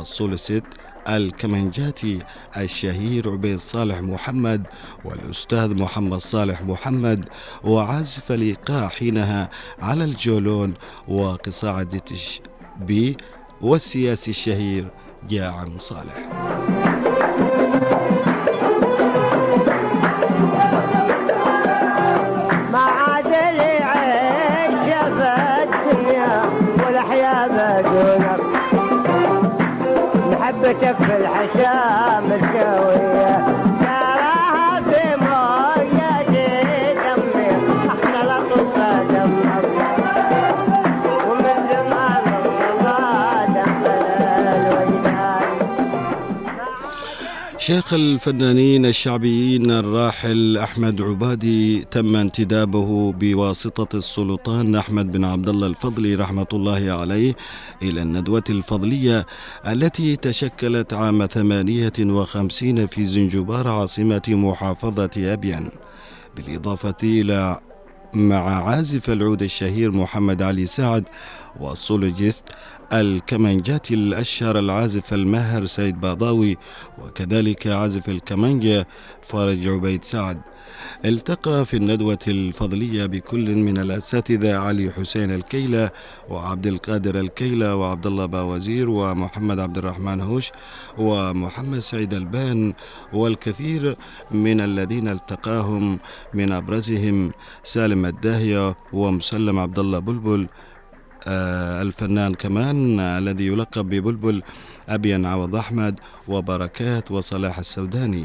السولست 0.00 0.62
الكمنجاتي 1.08 2.18
الشهير 2.56 3.30
عبيد 3.30 3.58
صالح 3.58 4.00
محمد 4.00 4.66
والأستاذ 5.04 5.74
محمد 5.82 6.18
صالح 6.18 6.62
محمد 6.62 7.28
وعازف 7.64 8.32
الإيقاع 8.32 8.88
حينها 8.88 9.50
على 9.78 10.04
الجولون 10.04 10.74
وقصاعة 11.08 11.82
ديتش 11.82 12.40
بي 12.80 13.16
والسياسي 13.62 14.30
الشهير 14.30 14.88
جاعم 15.28 15.78
صالح. 15.78 16.18
محبتك 30.30 30.96
في 30.96 31.16
الحشام 31.16 32.31
شيخ 47.72 47.94
الفنانين 47.94 48.86
الشعبيين 48.86 49.70
الراحل 49.70 50.58
أحمد 50.58 51.00
عبادي 51.02 51.84
تم 51.84 52.16
انتدابه 52.16 53.12
بواسطة 53.12 53.96
السلطان 53.96 54.76
أحمد 54.76 55.12
بن 55.12 55.24
عبد 55.24 55.48
الله 55.48 55.66
الفضلي 55.66 56.14
رحمة 56.14 56.46
الله 56.52 56.92
عليه 56.92 57.36
إلى 57.82 58.02
الندوة 58.02 58.44
الفضلية 58.50 59.26
التي 59.66 60.16
تشكلت 60.16 60.92
عام 60.92 61.26
ثمانية 61.26 61.92
وخمسين 62.00 62.86
في 62.86 63.06
زنجبار 63.06 63.68
عاصمة 63.68 64.22
محافظة 64.28 65.10
ابين 65.32 65.68
بالإضافة 66.36 66.96
إلى 67.02 67.60
مع 68.14 68.68
عازف 68.68 69.10
العود 69.10 69.42
الشهير 69.42 69.90
محمد 69.90 70.42
علي 70.42 70.66
سعد 70.66 71.04
والسولوجيست 71.60 72.44
الكمانجاتي 72.92 73.94
الأشهر 73.94 74.58
العازف 74.58 75.14
الماهر 75.14 75.64
سيد 75.64 76.00
باضاوي 76.00 76.56
وكذلك 76.98 77.66
عازف 77.66 78.08
الكمانجا 78.08 78.84
فرج 79.22 79.68
عبيد 79.68 80.04
سعد. 80.04 80.40
التقى 81.04 81.66
في 81.66 81.76
الندوة 81.76 82.18
الفضلية 82.28 83.06
بكل 83.06 83.54
من 83.54 83.78
الأساتذة 83.78 84.56
علي 84.56 84.90
حسين 84.90 85.30
الكيلة 85.30 85.90
وعبد 86.28 86.66
القادر 86.66 87.20
الكيلة 87.20 87.76
وعبد 87.76 88.06
الله 88.06 88.26
باوزير 88.26 88.90
ومحمد 88.90 89.58
عبد 89.58 89.78
الرحمن 89.78 90.20
هوش 90.20 90.50
ومحمد 90.98 91.78
سعيد 91.78 92.14
البان 92.14 92.74
والكثير 93.12 93.96
من 94.30 94.60
الذين 94.60 95.08
التقاهم 95.08 95.98
من 96.34 96.52
أبرزهم 96.52 97.32
سالم 97.64 98.06
الداهية 98.06 98.74
ومسلم 98.92 99.58
عبد 99.58 99.78
الله 99.78 99.98
بلبل 99.98 100.48
الفنان 101.26 102.34
كمان 102.34 103.00
آه 103.00 103.18
الذي 103.18 103.46
يلقب 103.46 103.88
ببلبل 103.88 104.42
أبين 104.88 105.26
عوض 105.26 105.56
أحمد 105.56 106.00
وبركات 106.28 107.10
وصلاح 107.10 107.58
السوداني. 107.58 108.24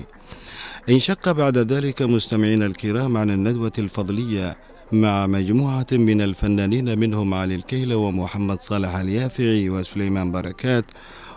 انشق 0.89 1.31
بعد 1.31 1.57
ذلك 1.57 2.01
مستمعينا 2.01 2.65
الكرام 2.65 3.17
عن 3.17 3.29
الندوة 3.29 3.71
الفضلية 3.77 4.57
مع 4.91 5.27
مجموعة 5.27 5.87
من 5.91 6.21
الفنانين 6.21 6.99
منهم 6.99 7.33
علي 7.33 7.55
الكيلة 7.55 7.95
ومحمد 7.95 8.61
صالح 8.61 8.95
اليافعي 8.95 9.69
وسليمان 9.69 10.31
بركات 10.31 10.85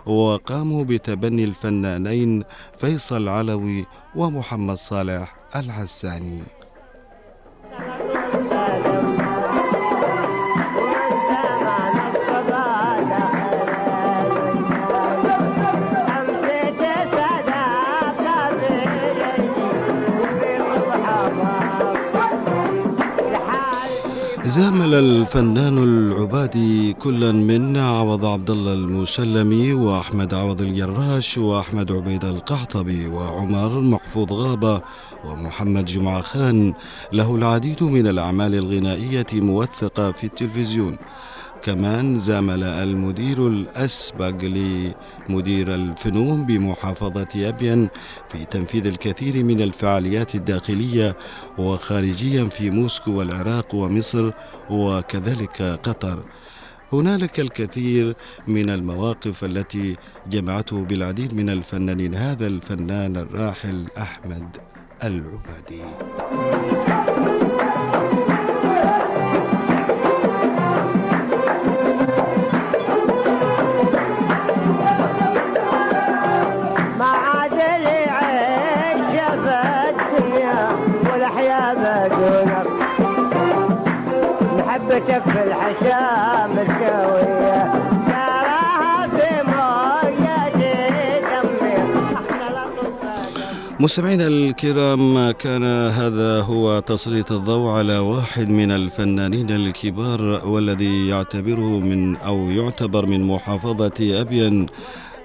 وقاموا 0.05 0.83
بتبني 0.83 1.43
الفنانين 1.43 2.43
فيصل 2.77 3.27
علوي 3.27 3.85
ومحمد 4.15 4.77
صالح 4.77 5.35
العساني. 5.55 6.60
زامل 24.51 24.93
الفنان 24.93 25.77
العبادي 25.77 26.93
كلا 26.93 27.31
من 27.31 27.77
عوض 27.77 28.25
عبد 28.25 28.49
الله 28.49 28.73
المسلمي 28.73 29.73
وأحمد 29.73 30.33
عوض 30.33 30.61
الجراش 30.61 31.37
وأحمد 31.37 31.91
عبيد 31.91 32.25
القحطبي 32.25 33.07
وعمر 33.07 33.81
محفوظ 33.81 34.33
غابة 34.33 34.81
ومحمد 35.25 35.85
جمعة 35.85 36.21
خان. 36.21 36.73
له 37.13 37.35
العديد 37.35 37.83
من 37.83 38.07
الأعمال 38.07 38.55
الغنائية 38.55 39.25
موثقة 39.33 40.11
في 40.11 40.23
التلفزيون. 40.23 40.97
كمان 41.61 42.19
زامل 42.19 42.63
المدير 42.63 43.47
الأسبق 43.47 44.35
لمدير 44.43 45.75
الفنون 45.75 46.45
بمحافظة 46.45 47.27
أبين 47.35 47.89
في 48.29 48.45
تنفيذ 48.45 48.85
الكثير 48.85 49.43
من 49.43 49.61
الفعاليات 49.61 50.35
الداخلية 50.35 51.17
وخارجيا 51.57 52.45
في 52.45 52.69
موسكو 52.69 53.11
والعراق 53.11 53.75
ومصر 53.75 54.31
وكذلك 54.69 55.61
قطر. 55.61 56.23
هنالك 56.93 57.39
الكثير 57.39 58.15
من 58.47 58.69
المواقف 58.69 59.43
التي 59.43 59.95
جمعته 60.27 60.85
بالعديد 60.85 61.33
من 61.33 61.49
الفنانين. 61.49 62.15
هذا 62.15 62.47
الفنان 62.47 63.17
الراحل 63.17 63.87
أحمد 63.97 64.57
العبادي. 65.03 65.81
مستمعينا 93.81 94.27
الكرام 94.27 95.31
كان 95.31 95.63
هذا 95.89 96.41
هو 96.41 96.79
تسليط 96.79 97.31
الضوء 97.31 97.69
على 97.69 97.97
واحد 97.97 98.49
من 98.49 98.71
الفنانين 98.71 99.51
الكبار 99.51 100.21
والذي 100.47 101.07
يعتبره 101.07 101.79
من 101.79 102.15
أو 102.15 102.49
يعتبر 102.49 103.05
من 103.05 103.27
محافظة 103.27 104.21
ابين 104.21 104.65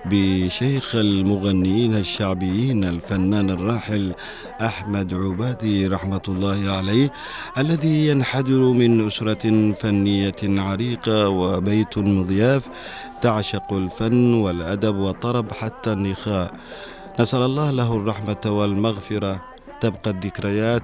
بشيخ 0.04 0.94
المغنيين 0.94 1.96
الشعبيين 1.96 2.84
الفنان 2.84 3.50
الراحل 3.50 4.14
أحمد 4.60 5.14
عبادي 5.14 5.86
رحمة 5.86 6.22
الله 6.28 6.70
عليه 6.70 7.12
الذي 7.58 8.08
ينحدر 8.08 8.60
من 8.72 9.06
أسرة 9.06 9.72
فنية 9.72 10.42
عريقة 10.42 11.28
وبيت 11.28 11.98
مضياف 11.98 12.68
تعشق 13.22 13.72
الفن 13.72 14.34
والأدب 14.34 14.96
والطرب 14.96 15.52
حتى 15.52 15.92
النخاء. 15.92 16.54
نسأل 17.20 17.42
الله 17.42 17.70
له 17.70 17.96
الرحمة 17.96 18.40
والمغفرة. 18.46 19.44
تبقى 19.80 20.10
الذكريات 20.10 20.82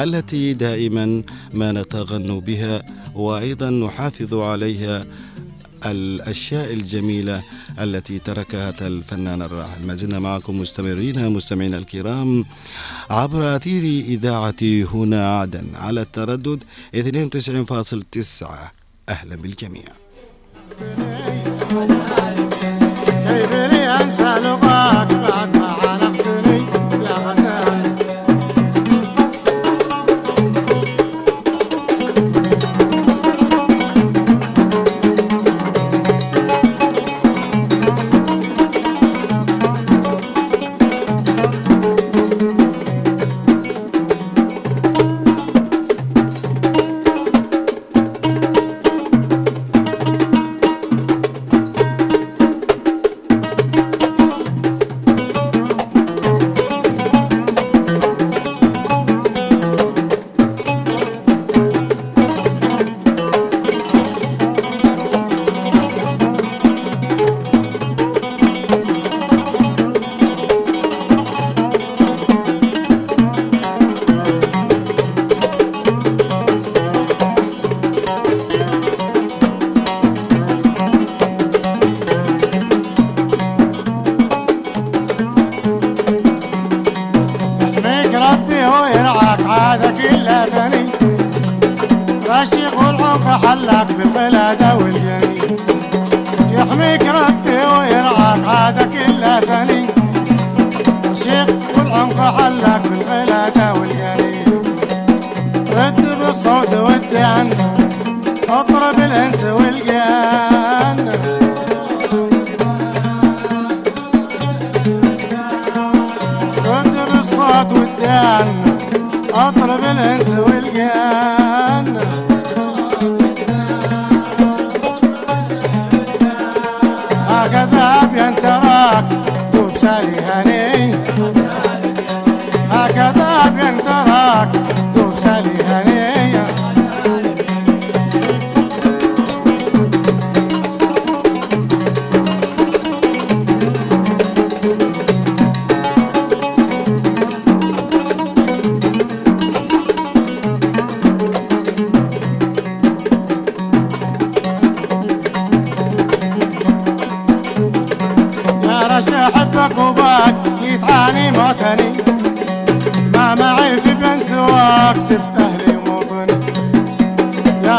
التي 0.00 0.54
دائما 0.54 1.22
ما 1.52 1.72
نتغن 1.72 2.40
بها 2.40 2.82
وأيضا 3.14 3.70
نحافظ 3.70 4.34
عليها 4.34 5.06
الأشياء 5.86 6.72
الجميلة 6.72 7.42
التي 7.80 8.18
تركها 8.18 8.86
الفنان 8.86 9.42
الراحل. 9.42 9.86
ما 9.86 9.94
زلنا 9.94 10.18
معكم 10.18 10.60
مستمرين 10.60 11.28
مستمعينا 11.28 11.78
الكرام 11.78 12.44
عبر 13.10 13.56
أثير 13.56 14.04
إذاعة 14.04 14.62
هنا 14.94 15.38
عدن 15.38 15.66
على 15.74 16.00
التردد 16.02 16.62
92.9 16.94 18.72
أهلا 19.08 19.36
بالجميع. 19.36 19.84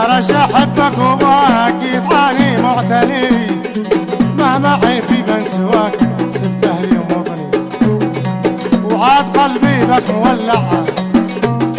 رش 0.07 0.31
أحبك 0.31 0.97
وباكي 0.99 1.99
طحالي 2.09 2.61
معتلي 2.61 3.47
ما 4.37 4.57
معي 4.57 5.01
في 5.01 5.13
من 5.31 5.43
سواك 5.43 5.97
سبت 6.29 6.65
أهلي 6.65 6.97
ووطني 6.97 7.49
وعاد 8.83 9.37
قلبي 9.37 9.85
بك 9.85 10.09
مولعة 10.09 10.83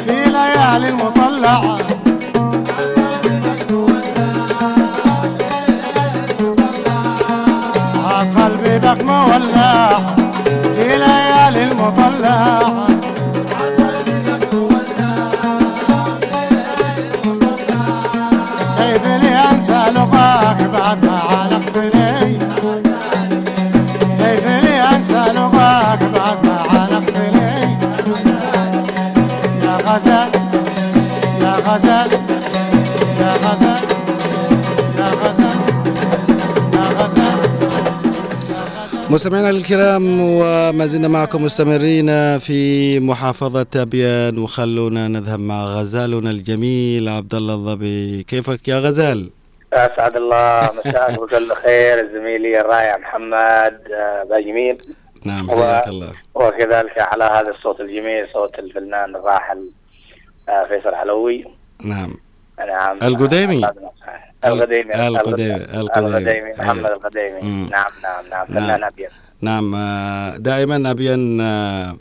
في 0.07 0.31
ليالي 0.31 0.89
المطلعة 0.89 1.79
غزال 29.99 30.31
يا 31.43 31.53
غزال 31.69 32.11
يا 33.21 33.33
غزال 33.45 33.83
يا 34.99 35.09
غزال 35.23 35.59
يا 36.75 36.87
غزال 36.99 37.39
مستمعينا 39.11 39.51
الكرام 39.51 40.21
وما 40.21 40.87
زلنا 40.87 41.09
معكم 41.09 41.45
مستمرين 41.45 42.39
في 42.39 43.01
محافظة 43.01 43.67
أبيان 43.77 44.39
وخلونا 44.39 45.09
نذهب 45.09 45.41
مع 45.41 45.65
غزالنا 45.65 46.31
الجميل 46.31 47.09
عبد 47.09 47.35
الله 47.35 47.55
الظبي 47.55 48.23
كيفك 48.23 48.69
يا 48.69 48.77
غزال؟ 48.79 49.31
أسعد 49.73 50.17
الله. 50.17 50.71
مساك 50.79 51.21
بكل 51.21 51.55
خير 51.55 52.09
زميلي 52.15 52.61
الرائع 52.61 52.97
محمد 52.97 53.81
آه، 53.95 54.25
باجميل 54.31 54.79
نعم 55.27 55.51
حياك 55.51 55.89
الله. 55.89 56.13
وكذلك 56.35 56.99
على 56.99 57.25
هذا 57.25 57.51
الصوت 57.51 57.81
الجميل 57.81 58.27
صوت 58.33 58.59
الفنان 58.59 59.17
الراحل 59.17 59.73
فيصل 60.69 60.95
علوي 60.95 61.45
نعم 61.85 62.11
نعم 62.59 62.99
القديمي. 63.03 63.67
القديمي 64.45 64.95
القديمي. 65.09 65.55
القديمي. 65.57 66.53
محمد. 66.59 66.87
القديمي. 66.87 67.41
نعم 67.71 67.91
نعم 68.03 68.27
نعم. 68.31 68.47
فنان 68.47 68.85
أبيض 68.85 69.09
نعم 69.43 69.75
آه، 69.75 70.37
دائما 70.37 70.91
أبيان 70.91 71.41
آه، 71.41 71.97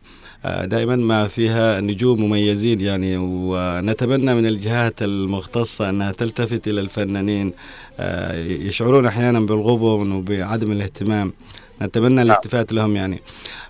آه، 0.45 0.65
دائما 0.65 0.95
ما 0.95 1.27
فيها 1.27 1.79
نجوم 1.81 2.21
مميزين 2.23 2.81
يعني 2.81 3.17
ونتمنى 3.17 4.33
من 4.33 4.45
الجهات 4.45 5.01
المختصة 5.01 5.89
أنها 5.89 6.11
تلتفت 6.11 6.67
إلى 6.67 6.81
الفنانين 6.81 7.53
آه، 7.99 8.33
يشعرون 8.45 9.05
أحيانا 9.05 9.39
بالغبن 9.39 10.11
وبعدم 10.11 10.71
الاهتمام 10.71 11.33
نتمنى 11.81 12.21
الالتفات 12.21 12.71
لهم 12.73 12.95
يعني. 12.95 13.21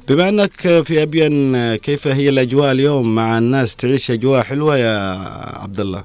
بما 0.08 0.30
أنك 0.30 0.52
في 0.82 1.04
أبين 1.04 1.56
آه، 1.56 1.76
كيف 1.76 2.08
هي 2.08 2.30
الأجواء 2.30 2.72
اليوم 2.72 3.15
مع 3.15 3.38
الناس 3.38 3.76
تعيش 3.76 4.12
أجواء 4.12 4.43
حلوة 4.43 4.78
يا 4.78 5.17
عبد 5.63 5.80
الله 5.80 6.04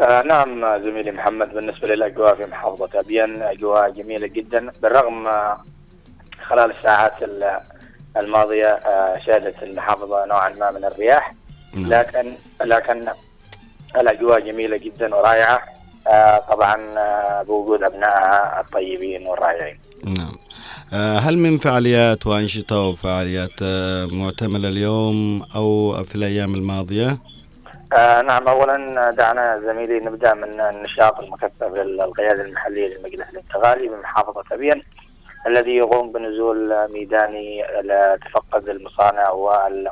آه 0.00 0.22
نعم 0.22 0.82
زميلي 0.82 1.10
محمد 1.10 1.54
بالنسبة 1.54 1.88
للأجواء 1.88 2.34
في 2.34 2.46
محافظة 2.46 2.88
أبين 3.00 3.42
أجواء 3.42 3.90
جميلة 3.90 4.26
جدا. 4.26 4.68
بالرغم 4.82 5.28
خلال 6.42 6.70
الساعات 6.78 7.22
ال- 7.22 7.58
الماضية 8.16 8.66
آه، 8.66 9.18
شهدت 9.26 9.62
المحافظة 9.62 10.24
نوعا 10.26 10.48
ما 10.48 10.70
من 10.70 10.84
الرياح. 10.84 11.34
نعم. 11.74 11.86
لكن 11.94 12.32
لكن 12.64 13.04
الأجواء 13.96 14.40
جميلة 14.40 14.76
جدا 14.76 15.14
ورائعة. 15.14 15.60
آه، 16.08 16.38
طبعا 16.38 16.76
آه، 16.98 17.42
بوجود 17.42 17.82
أبنائها 17.82 18.60
الطيبين 18.60 19.26
والرائعين. 19.26 19.78
نعم. 20.04 20.32
هل 21.18 21.38
من 21.38 21.58
فعاليات 21.58 22.26
وأنشطة 22.26 22.80
وفعاليات 22.88 23.50
آه، 23.62 24.06
معتملة 24.06 24.68
اليوم 24.68 25.42
أو 25.56 25.92
في 26.04 26.14
الأيام 26.14 26.54
الماضية؟ 26.54 27.18
آه 27.92 28.22
نعم 28.22 28.48
اولا 28.48 29.10
دعنا 29.10 29.60
زميلي 29.66 29.98
نبدأ 29.98 30.34
من 30.34 30.60
النشاط 30.60 31.20
المكثف 31.20 31.62
للقيادة 31.74 32.42
المحلية 32.42 32.86
للمجلس 32.86 33.28
الانتقالي 33.32 33.88
بمحافظة 33.88 34.44
ابين 34.52 34.82
الذي 35.46 35.70
يقوم 35.76 36.12
بنزول 36.12 36.92
ميداني 36.92 37.62
لتفقد 37.82 38.68
المصانع 38.68 39.30
وال- 39.30 39.90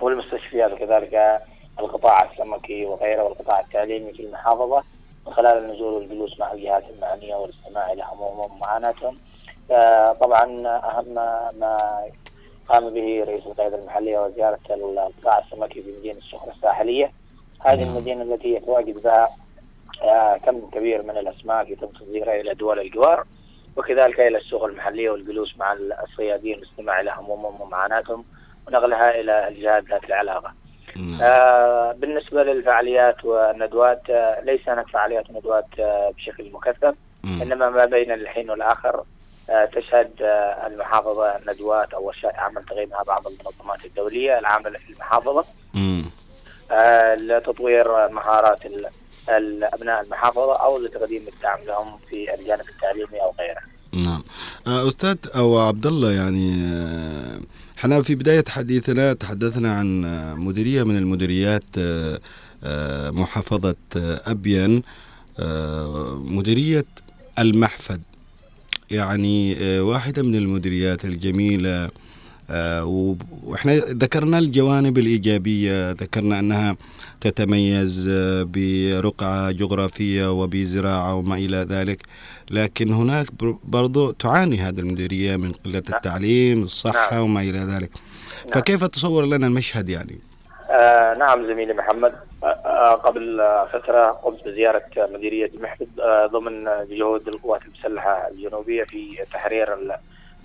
والمستشفيات 0.00 0.72
وكذلك 0.72 1.40
القطاع 1.80 2.30
السمكي 2.32 2.84
وغيره 2.86 3.22
والقطاع 3.22 3.60
التعليمي 3.60 4.12
في 4.12 4.22
المحافظة 4.26 4.82
من 5.26 5.32
خلال 5.32 5.58
النزول 5.58 5.92
والجلوس 5.94 6.40
مع 6.40 6.52
الجهات 6.52 6.84
المعنية 6.96 7.34
والاستماع 7.34 7.92
إلى 7.92 8.02
همومهم 8.12 8.50
ومعاناتهم. 8.56 9.16
طبعا 10.20 10.66
أهم 10.66 11.14
ما 11.60 11.76
قام 12.68 12.90
به 12.90 13.24
رئيس 13.28 13.46
القيادة 13.46 13.78
المحلية 13.78 14.18
وزيارة 14.18 14.58
القطاع 14.70 15.38
السمكي 15.38 15.80
بمدينة 15.80 16.18
السخنة 16.18 16.52
الساحلية 16.52 17.12
هذه 17.66 17.84
نعم. 17.84 17.96
المدينة 17.96 18.22
التي 18.22 18.54
يتواجد 18.54 19.02
بها 19.02 19.28
آه، 20.02 20.36
كم 20.36 20.60
كبير 20.70 21.02
من 21.02 21.18
الأسماك 21.18 21.70
يتم 21.70 21.86
تصديرها 21.86 22.40
إلى 22.40 22.54
دول 22.54 22.78
الجوار 22.78 23.24
وكذلك 23.76 24.20
إلى 24.20 24.38
السوق 24.38 24.64
المحلية 24.64 25.10
والجلوس 25.10 25.58
مع 25.58 25.76
الصيادين 26.02 26.58
والاستماع 26.58 27.00
إلى 27.00 27.14
همومهم 27.16 27.60
ومعاناتهم 27.60 28.24
ونقلها 28.68 29.20
إلى 29.20 29.48
الجهات 29.48 29.84
ذات 29.90 30.04
العلاقة 30.04 30.52
نعم. 30.96 31.22
آه، 31.22 31.92
بالنسبة 31.92 32.42
للفعاليات 32.42 33.24
والندوات 33.24 34.10
آه، 34.10 34.40
ليس 34.40 34.68
هناك 34.68 34.88
فعاليات 34.88 35.30
وندوات 35.30 35.66
آه، 35.78 36.10
بشكل 36.16 36.50
مكثف 36.52 36.94
مم. 37.24 37.42
إنما 37.42 37.70
ما 37.70 37.84
بين 37.84 38.12
الحين 38.12 38.50
والآخر 38.50 38.94
آه، 38.98 39.04
تشهد 39.74 40.10
آه، 40.22 40.66
المحافظة 40.66 41.32
ندوات 41.52 41.94
أو 41.94 42.06
ورشات 42.06 42.34
عمل 42.34 42.64
تقيمها 42.64 43.02
بعض 43.02 43.26
المنظمات 43.26 43.84
الدولية 43.84 44.38
العامله 44.38 44.78
في 44.78 44.92
المحافظه 44.92 45.44
مم. 45.74 46.04
آه، 46.70 47.14
لتطوير 47.14 48.08
مهارات 48.08 48.66
ال- 48.66 48.86
ال- 49.28 49.64
ابناء 49.74 50.02
المحافظة 50.04 50.56
أو 50.56 50.78
لتقديم 50.78 51.22
الدعم 51.36 51.58
لهم 51.66 51.98
في 52.10 52.34
الجانب 52.34 52.68
التعليمي 52.68 53.20
أو 53.22 53.34
غيره. 53.40 53.60
نعم 54.06 54.22
آه، 54.66 54.88
أستاذ 54.88 55.16
أو 55.36 55.58
عبد 55.58 55.86
الله 55.86 56.12
يعني 56.12 56.50
إحنا 57.78 58.02
في 58.02 58.14
بداية 58.14 58.44
حديثنا 58.48 59.12
تحدثنا 59.12 59.74
عن 59.78 60.00
مديرية 60.38 60.82
من 60.82 60.96
المديريات 60.96 61.64
محافظة 63.12 63.74
أبين 64.26 64.82
مديرية 66.14 66.84
المحفد 67.38 68.02
يعني 68.90 69.56
آه، 69.60 69.82
واحدة 69.82 70.22
من 70.22 70.34
المديريات 70.34 71.04
الجميلة 71.04 71.90
آه، 72.50 72.84
و- 72.84 73.16
وإحنا 73.44 73.74
ذكرنا 73.76 74.38
الجوانب 74.38 74.98
الإيجابية 74.98 75.90
ذكرنا 75.90 76.38
أنها 76.38 76.76
تتميز 77.20 78.08
آه، 78.12 78.42
برقعة 78.42 79.50
جغرافية 79.50 80.32
وبزراعة 80.32 81.14
وما 81.14 81.34
إلى 81.34 81.56
ذلك 81.56 82.02
لكن 82.50 82.92
هناك 82.92 83.26
بر- 83.40 83.58
برضو 83.64 84.10
تعاني 84.10 84.58
هذه 84.60 84.78
المديرية 84.80 85.36
من 85.36 85.52
قلة 85.52 85.82
التعليم 85.94 86.62
الصحة 86.62 87.14
نعم. 87.14 87.22
وما 87.24 87.40
إلى 87.42 87.58
ذلك. 87.58 87.90
فكيف 88.52 88.84
تصور 88.84 89.26
لنا 89.26 89.46
المشهد 89.46 89.88
يعني؟ 89.88 90.18
آه 90.70 91.14
نعم 91.14 91.46
زميلي 91.46 91.72
محمد. 91.74 92.14
آه 92.44 92.46
آه 92.46 92.94
قبل 92.94 93.38
فترة 93.72 94.04
قمت 94.06 94.44
بزيارة 94.44 94.82
مديرية 94.96 95.46
المحفد 95.54 96.00
آه 96.00 96.26
ضمن 96.26 96.64
جهود 96.90 97.28
القوات 97.28 97.60
المسلحة 97.62 98.28
الجنوبية 98.28 98.84
في 98.84 99.24
تحرير 99.32 99.72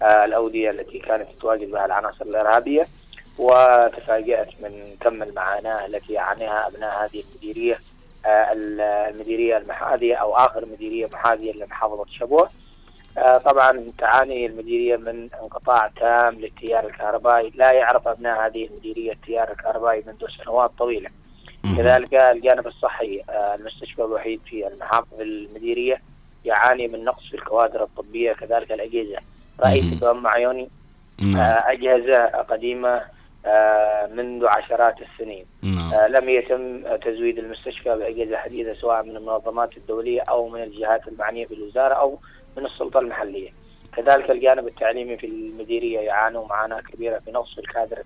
آه 0.03 0.25
الأودية 0.25 0.69
التي 0.69 0.99
كانت 0.99 1.27
تتواجد 1.37 1.71
بها 1.71 1.85
العناصر 1.85 2.25
الإرهابية 2.25 2.87
وتفاجأت 3.37 4.47
من 4.63 4.95
كم 5.01 5.23
المعاناة 5.23 5.85
التي 5.85 6.13
يعانيها 6.13 6.67
أبناء 6.67 7.03
هذه 7.05 7.23
المديرية 7.31 7.79
آه 8.25 8.51
ال- 8.51 8.81
المديرية 8.81 9.57
المحاذية 9.57 10.15
أو 10.15 10.35
آخر 10.35 10.65
مديرية 10.65 11.07
محاذية 11.13 11.53
لمحافظة 11.53 12.05
شبوة. 12.11 12.49
طبعا 13.45 13.83
تعاني 13.97 14.45
المديرية 14.45 14.95
من 14.97 15.29
انقطاع 15.41 15.87
تام 15.87 16.35
للتيار 16.35 16.85
الكهربائي، 16.87 17.51
لا 17.55 17.71
يعرف 17.71 18.07
أبناء 18.07 18.47
هذه 18.47 18.65
المديرية 18.67 19.11
التيار 19.11 19.51
الكهربائي 19.51 20.03
منذ 20.07 20.25
سنوات 20.43 20.71
طويلة. 20.77 21.09
كذلك 21.77 22.13
الجانب 22.13 22.67
الصحي 22.67 23.21
آه، 23.29 23.55
المستشفى 23.55 24.01
الوحيد 24.01 24.39
في 24.45 24.67
المحافظة 24.67 25.21
المديرية 25.21 26.01
يعاني 26.45 26.87
من 26.87 27.03
نقص 27.03 27.23
في 27.27 27.33
الكوادر 27.33 27.83
الطبية 27.83 28.33
كذلك 28.33 28.71
الأجهزة. 28.71 29.17
رايت 29.59 29.83
مم. 29.83 29.99
بأم 29.99 30.27
عيوني 30.27 30.69
نعم 31.21 31.35
آه، 31.35 31.71
أجهزة 31.71 32.25
قديمة 32.25 33.01
آه، 33.45 34.07
منذ 34.07 34.45
عشرات 34.45 34.95
السنين. 35.01 35.45
نعم 35.63 35.93
آه، 35.93 36.07
لم 36.07 36.29
يتم 36.29 36.95
تزويد 36.97 37.39
المستشفى 37.39 37.95
بأجهزة 37.95 38.37
حديثة 38.37 38.73
سواء 38.73 39.03
من 39.03 39.17
المنظمات 39.17 39.77
الدولية 39.77 40.21
أو 40.21 40.49
من 40.49 40.63
الجهات 40.63 41.07
المعنية 41.07 41.47
بالوزارة 41.47 41.93
أو 41.93 42.19
من 42.57 42.65
السلطة 42.65 42.99
المحلية. 42.99 43.49
كذلك 43.95 44.31
الجانب 44.31 44.67
التعليمي 44.67 45.17
في 45.17 45.27
المديرية 45.27 45.99
يعانوا 45.99 46.47
معاناة 46.47 46.81
كبيرة 46.81 47.19
في 47.19 47.31
نقص 47.31 47.57
الكادر 47.57 48.03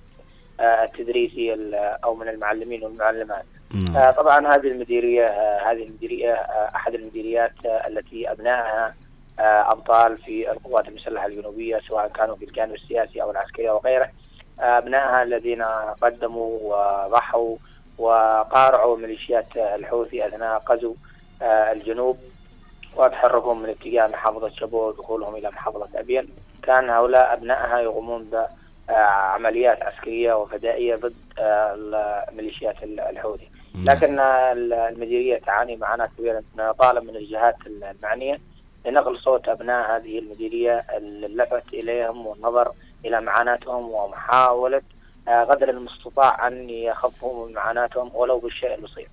آه، 0.60 0.84
التدريسي 0.84 1.54
ال- 1.54 1.76
أو 1.76 2.16
من 2.16 2.28
المعلمين 2.30 2.84
والمعلمات. 2.84 3.46
نعم. 3.74 3.98
آه، 3.98 4.12
طبعا 4.12 4.56
هذه 4.56 4.68
المديرية 4.68 5.26
آه، 5.26 5.72
هذه 5.72 5.84
المديرية 5.84 6.34
آه، 6.34 6.72
أحد 6.76 6.94
المديريات 6.94 7.52
التي 7.88 8.32
أبنائها 8.32 8.96
آه، 9.40 9.72
أبطال 9.72 10.18
في 10.18 10.52
القوات 10.52 10.88
المسلحة 10.88 11.26
الجنوبية 11.26 11.80
سواء 11.88 12.08
كانوا 12.08 12.36
في 12.36 12.46
الجانب 12.46 12.74
السياسي 12.76 13.22
أو 13.22 13.32
العسكري 13.32 13.70
أو 13.70 13.78
غيره. 13.78 14.10
ابنائها 14.60 15.24
الذين 15.24 15.64
قدموا 16.02 16.60
وضحوا 16.62 17.58
وقارعوا 17.98 18.98
ميليشيات 18.98 19.58
الحوثي 19.58 20.28
أثناء 20.28 20.64
غزو 20.70 20.96
الجنوب. 21.42 22.18
وتحركهم 22.96 23.62
من 23.62 23.70
اتجاه 23.70 24.08
محافظة 24.08 24.50
شبوه 24.50 24.88
ودخولهم 24.88 25.36
إلى 25.36 25.50
محافظة 25.50 26.00
ابين 26.00 26.28
كان 26.64 26.90
هؤلاء 26.90 27.34
أبنائها 27.34 27.80
يقومون 27.80 28.30
بعمليات 28.88 29.82
عسكرية 29.82 30.34
وفدائية 30.34 30.96
ضد 30.96 31.16
آه، 31.40 32.26
ميليشيات 32.32 32.84
الحوثي 32.84 33.50
لكن 33.86 34.20
المديرية 34.20 35.38
تعاني 35.38 35.76
معاناة 35.76 36.10
كبيرة 36.18 36.44
طالب 36.80 37.04
من 37.04 37.16
الجهات 37.16 37.56
المعنية. 37.68 38.40
لنقل 38.86 39.20
صوت 39.20 39.50
أبناء 39.50 39.96
هذه 39.96 40.20
المديرية 40.20 40.86
اللفت 40.98 41.74
إليهم 41.74 42.28
والنظر 42.28 42.72
إلى 43.06 43.22
معاناتهم 43.22 43.92
ومحاولة 43.92 44.82
آه، 45.28 45.44
قدر 45.44 45.70
المستطاع 45.70 46.48
أن 46.48 46.70
يخففوا 46.70 47.48
من 47.48 47.54
معاناتهم 47.54 48.12
ولو 48.14 48.40
بالشيء 48.40 48.76
البسيط. 48.76 49.08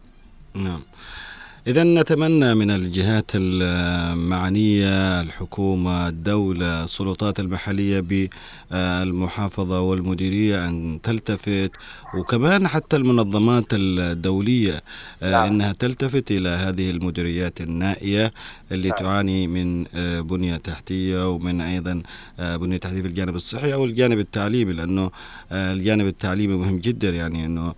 إذا 1.67 1.85
نتمنى 1.85 2.55
من 2.55 2.71
الجهات 2.71 3.31
المعنية 3.35 5.21
الحكومة 5.21 6.09
الدولة 6.09 6.85
السلطات 6.85 7.41
المحلية 7.41 8.29
بالمحافظة 8.71 9.81
والمديرية 9.81 10.69
أن 10.69 11.01
تلتفت 11.03 11.71
وكمان 12.15 12.69
حتى 12.69 12.97
المنظمات 12.97 13.67
الدولية 13.73 14.83
آه، 15.23 15.31
نعم. 15.31 15.47
أنها 15.53 15.73
تلتفت 15.73 16.31
إلى 16.31 16.49
هذه 16.49 16.91
المديريات 16.91 17.61
النائية 17.61 18.33
اللي 18.73 18.89
نعم. 18.89 18.99
تعاني 18.99 19.47
من 19.47 19.85
آه، 19.95 20.21
بنية 20.21 20.57
تحتية 20.57 21.31
ومن 21.31 21.61
أيضا 21.61 22.03
آه، 22.41 22.57
بنية 22.57 22.77
تحتية 22.77 23.03
في 23.03 23.09
الجانب 23.09 23.37
الصحي 23.37 23.75
أو 23.75 23.85
الجانب 23.85 24.19
التعليمي 24.19 24.73
لأنه 24.73 25.11
الجانب 25.53 26.07
التعليمي 26.07 26.55
مهم 26.57 26.79
جدا 26.79 27.11
يعني 27.11 27.47
أنه 27.47 27.75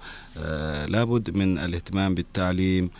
لابد 0.89 1.37
من 1.37 1.59
الاهتمام 1.59 2.15
بالتعليم 2.15 2.91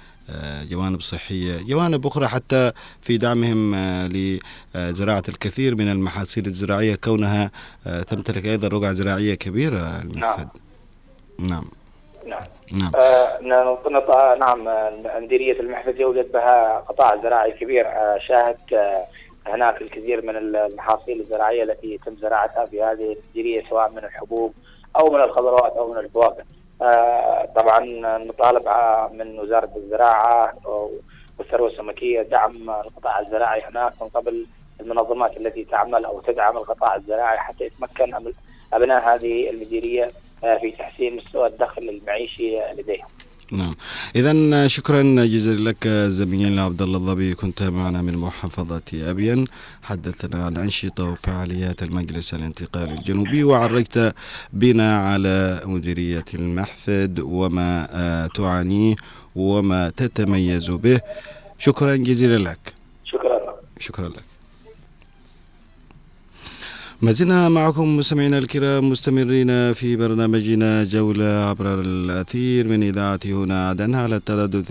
جوانب 0.71 1.01
صحية 1.01 1.63
جوانب 1.69 2.07
أخرى 2.07 2.29
حتى 2.29 2.73
في 3.01 3.19
دعمهم 3.19 3.75
آه، 3.75 4.09
لزراعة 4.09 5.23
الكثير 5.29 5.75
من 5.75 5.91
المحاصيل 5.91 6.47
الزراعية 6.47 6.95
كونها 6.95 7.51
آه، 7.87 8.03
تمتلك 8.03 8.45
أيضا 8.45 8.69
رقعة 8.69 8.93
زراعية 8.93 9.35
كبيرة 9.35 10.03
المحفد. 10.03 10.49
نعم. 11.39 11.65
نعم. 12.27 12.45
نعم. 12.73 12.93
آه 12.95 13.39
نعم 14.39 14.69
مديرية 15.25 15.61
المحفد 15.61 16.01
يوجد 16.01 16.33
بها 16.33 16.85
قطاع 16.89 17.17
زراعي 17.23 17.53
كبير. 17.53 17.87
شاهدت 18.29 19.05
هناك 19.47 19.83
الكثير 19.83 20.27
من 20.27 20.37
المحاصيل 20.37 21.21
الزراعية 21.21 21.63
التي 21.63 21.95
يتم 21.95 22.17
زراعتها 22.17 22.65
في 22.65 22.83
هذه 22.83 23.17
المديرية 23.25 23.69
سواء 23.71 23.91
من 23.91 23.99
الحبوب 23.99 24.55
أو 24.97 25.11
من 25.11 25.21
الخضروات 25.21 25.73
أو 25.73 25.93
من 25.93 25.99
الفواكه. 25.99 26.41
آه، 26.41 26.58
طبعا 27.55 27.85
نطالب 28.19 28.69
من 29.13 29.39
وزارة 29.41 29.71
الزراعة 29.77 30.53
والثروه 31.39 31.69
السمكية 31.69 32.23
دعم 32.23 32.71
القطاع 32.71 33.21
الزراعي 33.21 33.63
هناك 33.63 33.93
من 34.03 34.09
قبل 34.09 34.47
المنظمات 34.81 35.37
التي 35.37 35.65
تعمل 35.65 36.05
أو 36.05 36.21
تدعم 36.21 36.57
القطاع 36.57 36.97
الزراعي 36.97 37.39
حتى 37.39 37.65
يتمكن 37.65 38.33
أبناء 38.73 39.15
هذه 39.15 39.51
المديرية 39.51 40.11
آه، 40.45 40.59
في 40.59 40.71
تحسين 40.71 41.17
مستوى 41.17 41.47
الدخل 41.47 41.89
المعيشي 41.89 42.57
لديهم. 42.57 43.07
نعم. 43.53 43.75
اذا 44.17 44.67
شكرا 44.69 45.03
جزيلا 45.03 45.71
لك 45.71 45.89
زميلنا 45.89 46.65
عبد 46.65 46.83
الله 46.83 46.99
الظبي 46.99 47.35
كنت 47.35 47.63
معنا 47.63 48.03
من 48.03 48.17
محافظة 48.17 48.83
أبين. 48.95 49.45
حدثنا 49.83 50.45
عن 50.45 50.57
أنشطة 50.57 51.05
وفعاليات 51.05 51.83
المجلس 51.83 52.35
الانتقالي 52.35 52.95
الجنوبي 52.95 53.45
وعرجت 53.45 54.15
بنا 54.53 54.99
على 54.99 55.61
مديرية 55.65 56.25
المحفد 56.35 57.21
وما 57.21 57.89
آه، 57.91 58.27
تعانيه 58.27 58.95
وما 59.37 59.91
تتميز 59.91 60.71
به. 60.71 61.01
شكرا 61.59 61.97
جزيلا 61.97 62.51
لك. 62.51 62.75
شكرا. 63.05 63.39
لك 63.39 63.55
شكرا 63.81 64.09
لك. 64.09 64.38
ما 67.03 67.13
زلنا 67.13 67.49
معكم 67.49 67.97
مستمعينا 67.97 68.39
الكرام 68.39 68.91
مستمرين 68.91 69.73
في 69.73 69.97
برنامجنا 69.97 70.85
جولة 70.85 71.25
عبر 71.27 71.81
الأثير 71.81 72.69
من 72.69 72.83
إذاعة 72.83 73.21
هنا 73.25 73.69
عدن 73.69 73.95
على 73.95 74.17
التردد 74.17 74.65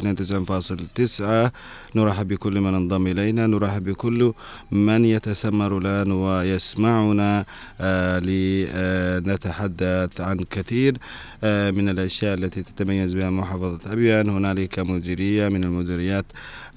92.9 1.91 1.95
نرحب 1.95 2.27
بكل 2.27 2.61
من 2.61 2.75
انضم 2.75 3.07
إلينا 3.07 3.47
نرحب 3.47 3.83
بكل 3.83 4.33
من 4.71 5.05
يتسمر 5.05 5.77
الآن 5.77 6.11
ويسمعنا. 6.11 7.45
آه 7.81 8.19
لنتحدث 8.19 10.21
عن 10.21 10.37
كثير 10.49 10.97
آه 11.43 11.71
من 11.71 11.89
الأشياء 11.89 12.33
التي 12.33 12.63
تتميز 12.63 13.13
بها 13.13 13.29
محافظة 13.29 13.93
أبيان. 13.93 14.29
هنالك 14.29 14.79
مديرية 14.79 15.47
من 15.49 15.63
المديريات 15.63 16.25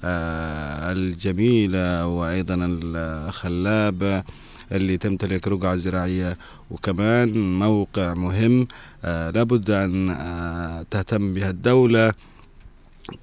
آه 0.03 0.91
الجميلة 0.91 2.07
وأيضا 2.07 2.55
الخلابة 2.83 4.23
اللي 4.71 4.97
تمتلك 4.97 5.47
رقعة 5.47 5.75
زراعية. 5.75 6.37
وكمان 6.71 7.59
موقع 7.59 8.13
مهم 8.13 8.67
آه 9.05 9.29
لابد 9.29 9.69
أن 9.71 10.09
آه 10.09 10.85
تهتم 10.91 11.33
بها 11.33 11.49
الدولة. 11.49 12.13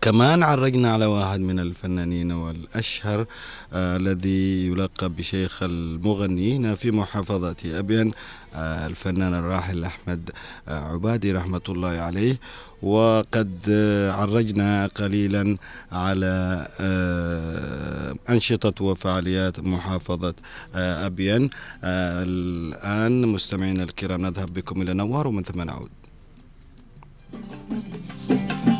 كمان 0.01 0.43
عرجنا 0.43 0.93
على 0.93 1.07
واحد 1.07 1.41
من 1.41 1.59
الفنانين 1.61 2.33
والأشهر 2.33 3.27
آه 3.73 3.97
الذي 3.97 4.67
يلقب 4.67 5.17
بشيخ 5.17 5.63
المغنيين 5.63 6.75
في 6.75 6.91
محافظة 6.91 7.57
أبين 7.79 8.13
آه 8.55 8.87
الفنان 8.87 9.35
الراحل 9.35 9.85
أحمد 9.85 10.31
آه 10.69 10.93
عبادي 10.93 11.33
رحمة 11.33 11.61
الله 11.69 11.89
عليه. 11.89 12.39
وقد 12.83 13.71
عرجنا 14.15 14.87
قليلا 14.87 15.57
على 15.93 16.67
آه، 16.81 18.15
أنشطة 18.31 18.85
وفعاليات 18.85 19.61
محافظة 19.61 20.35
آه، 20.75 21.07
أبين. 21.07 21.51
آه، 21.85 22.25
الآن 22.29 23.23
مستمعينا 23.27 23.83
الكرام 23.83 24.21
نذهب 24.27 24.53
بكم 24.55 24.83
إلى 24.83 24.95
نوار 24.95 25.27
ومن 25.27 25.43
ثم 25.43 25.63
نعود. 25.63 25.91
أنا 28.31 28.78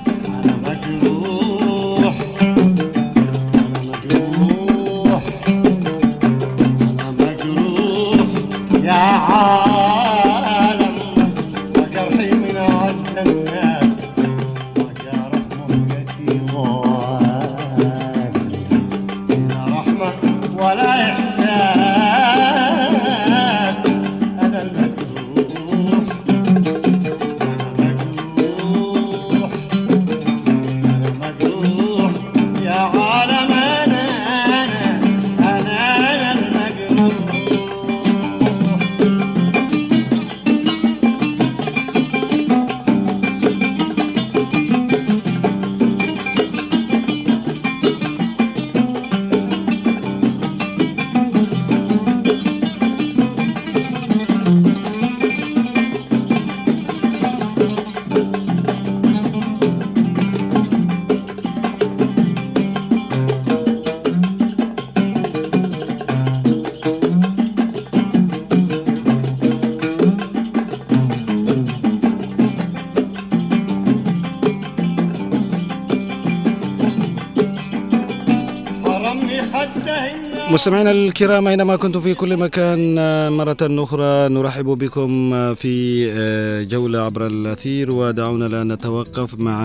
مستمعينا 80.69 80.91
الكرام 80.91 81.49
أينما 81.49 81.77
كنتم 81.77 82.01
في 82.01 82.15
كل 82.15 82.37
مكان 82.37 82.95
مرة 83.33 83.57
أخرى 83.63 84.29
نرحب 84.29 84.65
بكم 84.65 85.31
في 85.55 86.67
جولة 86.71 86.99
عبر 86.99 87.27
الأثير. 87.27 87.91
ودعونا 87.91 88.45
لا 88.45 88.65
نتوقف 88.65 89.39
مع 89.39 89.59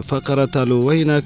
فقرة 0.00 0.64
لوينك 0.64 1.24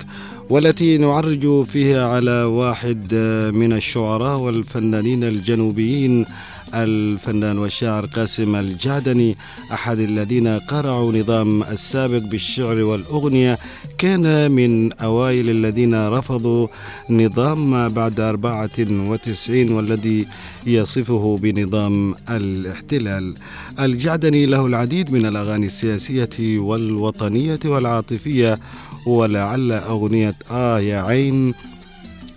والتي 0.51 0.99
نعرج 0.99 1.65
فيها 1.65 2.07
على 2.07 2.43
واحد 2.43 3.15
من 3.55 3.73
الشعراء 3.73 4.39
والفنانين 4.39 5.25
الجنوبيين 5.25 6.27
الفنان 6.75 7.59
والشاعر 7.59 8.07
قاسم 8.07 8.57
الجعدني 8.57 9.37
أحد 9.73 9.99
الذين 9.99 10.49
قرعوا 10.59 11.13
نظام 11.13 11.63
السابق 11.63 12.19
بالشعر 12.31 12.77
والأغنية 12.83 13.59
كان 13.99 14.51
من 14.51 14.93
أوائل 14.93 15.51
الذين 15.51 16.09
رفضوا 16.09 16.69
نظام 17.11 17.89
بعد 17.89 18.21
94 18.21 19.73
والذي 19.73 20.27
يصفه 20.67 21.39
بنظام 21.43 22.15
الاحتلال. 22.31 23.35
الجعدني 23.81 24.47
له 24.47 24.67
العديد 24.67 25.13
من 25.13 25.27
الأغاني 25.27 25.67
السياسية 25.67 26.59
والوطنية 26.59 27.59
والعاطفية 27.65 28.59
ولعل 29.07 29.73
أغنية 29.73 30.35
آه 30.51 30.81
يا 30.81 31.01
عين 31.01 31.55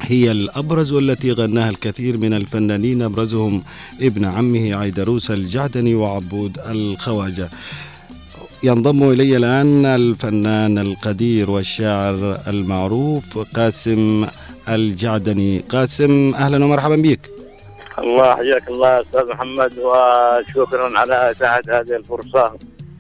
هي 0.02 0.32
الأبرز 0.32 0.92
والتي 0.92 1.32
غناها 1.32 1.70
الكثير 1.70 2.18
من 2.18 2.34
الفنانين 2.34 3.02
أبرزهم 3.02 3.64
ابن 4.02 4.26
عمه 4.26 4.76
عيدروس 4.76 5.32
الجعدني 5.32 5.96
وعبود 5.96 6.60
الخواجة. 6.70 7.50
ينضم 8.64 9.12
إلي 9.12 9.38
الآن 9.38 9.86
الفنان 9.86 10.78
القدير 10.78 11.50
والشاعر 11.50 12.38
المعروف 12.48 13.38
قاسم 13.56 14.26
الجعدني. 14.70 15.60
قاسم 15.60 16.36
أهلا 16.36 16.66
ومرحبا 16.66 16.96
بك. 16.96 17.20
الله 18.00 18.36
حياك 18.36 18.68
الله 18.68 19.02
أستاذ 19.02 19.26
محمد 19.34 19.74
وشكرا 19.78 21.00
على 21.00 21.32
إتاحة 21.32 21.62
هذه 21.70 21.96
الفرصة 21.96 22.54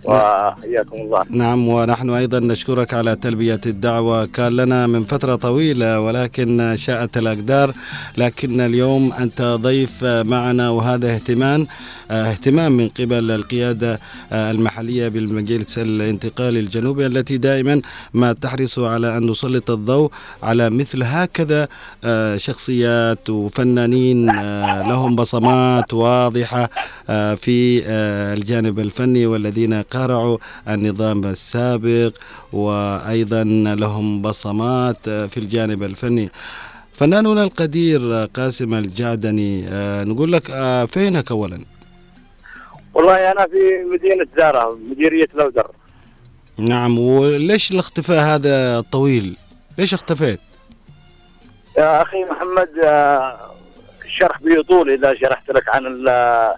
وحياكم 0.05 0.95
الله. 0.95 1.23
نعم 1.29 1.67
ونحن 1.67 2.09
أيضا 2.09 2.39
نشكرك 2.39 2.93
على 2.93 3.15
تلبية 3.15 3.61
الدعوة. 3.65 4.25
كان 4.25 4.51
لنا 4.55 4.87
من 4.87 5.03
فترة 5.03 5.35
طويلة 5.35 5.99
ولكن 5.99 6.75
شاءت 6.77 7.17
الأقدار 7.17 7.73
لكن 8.17 8.61
اليوم 8.61 9.13
أنت 9.13 9.41
ضيف 9.41 10.03
معنا 10.03 10.69
وهذا 10.69 11.13
اهتمام 11.15 11.67
اهتمام 12.11 12.71
من 12.71 12.87
قبل 12.89 13.31
القيادة 13.31 13.99
المحلية 14.31 15.07
بالمجلس 15.07 15.77
الانتقالي 15.77 16.59
الجنوبي 16.59 17.05
التي 17.05 17.37
دائما 17.37 17.81
ما 18.13 18.33
تحرص 18.33 18.79
على 18.79 19.17
أن 19.17 19.29
نسلط 19.29 19.71
الضوء 19.71 20.11
على 20.43 20.69
مثل 20.69 21.03
هكذا 21.03 21.67
آه، 22.03 22.37
شخصيات 22.37 23.29
وفنانين 23.29 24.29
آه، 24.29 24.87
لهم 24.89 25.15
بصمات 25.15 25.93
واضحة 25.93 26.69
آه، 27.09 27.33
في 27.35 27.83
الجانب 28.33 28.79
الفني 28.79 29.25
والذين 29.25 29.73
قارعوا 29.73 30.37
النظام 30.67 31.25
السابق 31.25 32.11
وأيضا 32.53 33.43
لهم 33.75 34.21
بصمات 34.21 35.09
في 35.09 35.37
الجانب 35.37 35.83
الفني. 35.83 36.29
فناننا 36.93 37.43
القدير 37.43 38.25
قاسم 38.25 38.73
الجعدني 38.73 39.65
نقول 40.03 40.31
لك 40.31 40.45
فينك 40.85 41.31
أولا؟ 41.31 41.78
والله 42.99 43.31
أنا 43.31 43.47
في 43.47 43.83
مدينة 43.93 44.27
زاره 44.37 44.77
مديرية 44.91 45.27
لودر 45.35 45.67
نعم 46.57 46.99
وليش 46.99 47.71
الاختفاء 47.71 48.19
هذا 48.25 48.77
الطويل 48.79 49.35
ليش 49.77 49.93
اختفيت؟ 49.93 50.39
يا 51.77 52.01
أخي 52.01 52.23
محمد 52.23 52.69
آه، 52.83 53.37
الشرح 54.05 54.41
بيطول 54.41 54.89
إذا 54.91 55.13
شرحت 55.13 55.51
لك 55.51 55.69
عن 55.69 55.85
ال- 55.87 56.53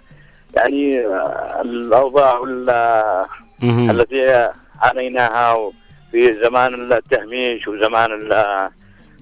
يعني 0.56 1.06
آه، 1.06 1.60
الأوضاع 1.64 2.38
وال- 2.38 3.24
مهم. 3.62 3.90
التي 3.90 4.48
عانيناها 4.80 5.70
في 6.12 6.32
زمان 6.44 6.92
التهميش 6.92 7.68
وزمان 7.68 8.10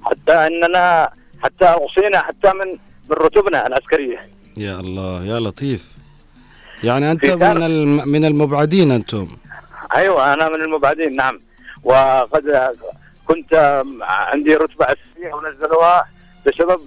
حتى 0.04 0.32
إننا 0.32 1.10
حتى 1.42 1.64
أوصينا 1.64 2.18
حتى 2.18 2.52
من 2.52 2.70
من 3.10 3.16
رتبنا 3.16 3.66
العسكرية. 3.66 4.28
يا 4.56 4.80
الله 4.80 5.24
يا 5.24 5.40
لطيف. 5.40 5.99
يعني 6.84 7.16
كان- 7.16 7.56
من 7.60 8.08
من 8.08 8.24
المبعدين 8.24 8.90
أنتم. 8.92 9.28
أيوه 9.96 10.34
أنا 10.34 10.48
من 10.48 10.62
المبعدين 10.62 11.16
نعم. 11.16 11.40
وقد 11.84 12.70
كنت 13.26 13.82
عندي 14.02 14.54
رتبة 14.54 14.84
أساسية 14.84 15.34
ونزلوها 15.34 16.04
بسبب 16.46 16.80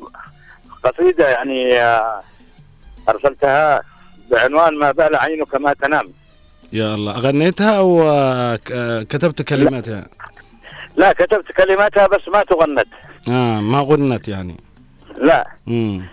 قصيدة 0.84 1.30
يعني 1.30 1.80
آه، 1.82 2.22
أرسلتها 3.10 3.82
بعنوان 4.32 4.78
ما 4.80 4.92
بال 4.92 5.16
عينك 5.16 5.56
ما 5.56 5.74
تنام. 5.74 6.06
يا 6.74 6.96
الله. 6.96 7.12
غنيتها 7.20 7.78
أو 7.78 8.02
آه، 8.04 8.60
آه، 8.74 9.04
كتبت 9.04 9.42
كلماتها؟ 9.42 10.06
لا 10.96 11.14
كتبت 11.14 11.52
كلماتها 11.58 12.08
بس 12.08 12.22
ما 12.34 12.44
تغنت. 12.44 12.88
آه 13.30 13.60
ما 13.62 13.80
غنت 13.80 14.28
يعني. 14.28 14.56
لا. 15.18 15.48
مم. 15.68 16.06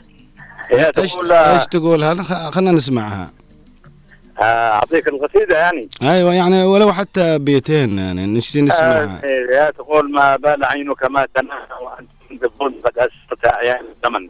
هي 0.69 0.91
إيش 0.99 1.13
تقول 1.13 1.33
إيش 1.33 1.67
تقول 1.67 2.05
هذا 2.05 2.23
خ- 2.23 2.51
خلنا 2.55 2.73
نسمعها. 2.73 3.31
أعطيك 4.41 5.09
القصيدة 5.09 5.59
يعني. 5.59 5.89
أيوه 6.03 6.35
يعني 6.35 6.65
ولو 6.65 6.93
حتى 6.93 7.39
بيتين 7.39 7.99
يعني 7.99 8.27
نشتي 8.27 8.61
نسمعها 8.61 9.21
آه، 9.25 9.47
هي 9.51 9.73
تقول 9.73 10.13
ما 10.13 10.37
بال 10.37 10.65
عينك 10.65 11.05
ما 11.05 11.27
تنام 11.35 11.59
وأنت 11.83 12.11
قد 12.85 12.99
اسست 12.99 13.47
أعيان 13.47 13.85
الزمن. 13.97 14.29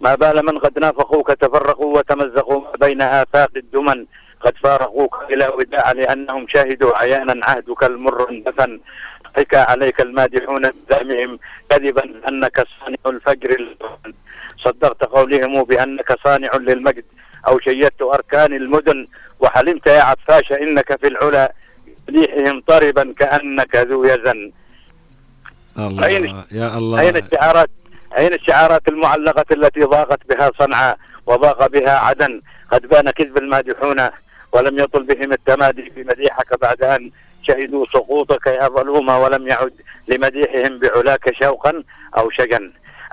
ما 0.00 0.14
بال 0.14 0.46
من 0.46 0.58
قد 0.58 0.78
نافقوك 0.78 1.28
تفرقوا 1.28 1.98
وتمزقوا 1.98 2.60
ما 2.60 2.86
بين 2.86 3.02
آفاق 3.02 3.50
الدمن. 3.56 4.06
قد 4.40 4.54
فارقوك 4.62 5.14
إلى 5.30 5.48
وداع 5.48 5.92
لأنهم 5.92 6.46
شهدوا 6.48 6.98
عيانا 6.98 7.46
عهدك 7.46 7.84
المر 7.84 8.30
اندفن. 8.30 8.80
حكى 9.36 9.56
عليك 9.56 10.00
المادحون 10.00 10.70
بزعمهم 10.70 11.38
كذبا 11.70 12.04
أنك 12.28 12.66
صانع 12.80 12.96
الفجر. 13.06 13.76
صدقت 14.64 15.04
قولهم 15.04 15.62
بأنك 15.62 16.18
صانع 16.24 16.56
للمجد. 16.56 17.04
أو 17.48 17.58
شيدت 17.60 18.02
أركان 18.02 18.52
المدن 18.52 19.06
وحلمت 19.40 19.86
يا 19.86 20.00
عفاش 20.02 20.52
إنك 20.52 21.00
في 21.00 21.06
العلا 21.06 21.52
مديحهم 22.08 22.60
طربا 22.66 23.14
كأنك 23.18 23.76
ذو 23.76 24.04
يزن. 24.04 24.52
الله 25.78 26.02
أين- 26.08 26.34
يا 26.52 26.78
الله. 26.78 27.00
أين 27.00 27.16
الشعارات 27.16 27.70
أين 28.18 28.32
الشعارات 28.32 28.88
المعلقة 28.88 29.44
التي 29.54 29.80
ضاقت 29.80 30.20
بها 30.28 30.50
صنعاء 30.58 30.98
وضاق 31.26 31.66
بها 31.66 31.90
عدن. 31.98 32.40
قد 32.72 32.86
بان 32.86 33.10
كذب 33.10 33.36
المادحون 33.38 34.08
ولم 34.52 34.78
يطل 34.78 35.02
بهم 35.02 35.32
التمادي 35.32 35.90
في 35.90 36.04
مديحك 36.04 36.60
بعد 36.60 36.82
أن 36.82 37.10
شهدوا 37.42 37.86
سقوطك 37.86 38.46
يا 38.46 38.68
ظلوم 38.68 39.08
ولم 39.08 39.48
يعد 39.48 39.72
لمديحهم 40.08 40.78
بعلاك 40.78 41.34
شوقا 41.42 41.82
أو 42.18 42.30
شجا. 42.30 42.72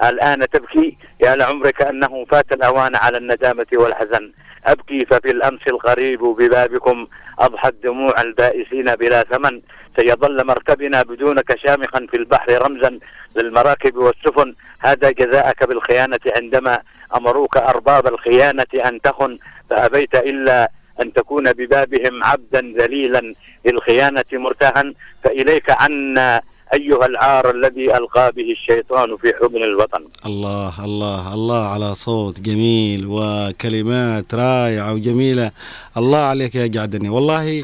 الآن 0.10 0.50
تبكي 0.50 0.98
يا 1.22 1.36
لعمرك 1.36 1.82
أنه 1.82 2.26
فات 2.26 2.52
الأوان 2.52 2.96
على 2.96 3.18
الندامة 3.18 3.66
والحزن. 3.74 4.32
أبكي 4.66 5.06
ففي 5.06 5.32
الأمس 5.32 5.62
القريب 5.68 6.20
ببابكم 6.20 7.08
أضحت 7.40 7.74
دموع 7.84 8.22
البائسين 8.22 8.96
بلا 8.96 9.24
ثمن. 9.24 9.62
سيظل 9.98 10.46
مركبنا 10.46 11.02
بدونك 11.02 11.58
شامخا 11.66 12.08
في 12.12 12.18
البحر 12.18 12.66
رمزا 12.66 13.00
للمراكب 13.36 13.96
والسفن. 13.96 14.56
هذا 14.80 15.12
جزاءك 15.12 15.64
بالخيانة 15.64 16.20
عندما 16.36 16.80
أمروك 17.16 17.58
أرباب 17.58 18.08
الخيانة 18.08 18.74
أن 18.86 19.02
تخن. 19.02 19.38
فأبيت 19.70 20.16
إلا 20.16 20.72
أن 21.02 21.14
تكون 21.14 21.54
ببابهم 21.54 22.24
عبدا 22.24 22.74
ذليلا 22.78 23.34
للخيانة 23.66 24.26
مرتهن 24.34 24.94
فإليك 25.24 25.72
عنا 25.72 26.42
أيها 26.74 27.06
العار 27.06 27.52
الذي 27.52 27.98
ألقى 27.98 28.32
به 28.32 28.52
الشيطان 28.52 29.18
في 29.18 29.34
حضن 29.42 29.64
الوطن. 29.64 30.04
الله 30.26 30.86
الله 30.86 31.34
الله 31.34 31.68
على 31.68 31.96
صوت 31.96 32.40
جميل 32.40 33.06
وكلمات 33.08 34.36
رائعة 34.36 34.94
وجميلة. 34.94 35.52
الله 35.98 36.18
عليك 36.18 36.56
يا 36.56 36.68
جعدني. 36.68 37.10
والله 37.10 37.64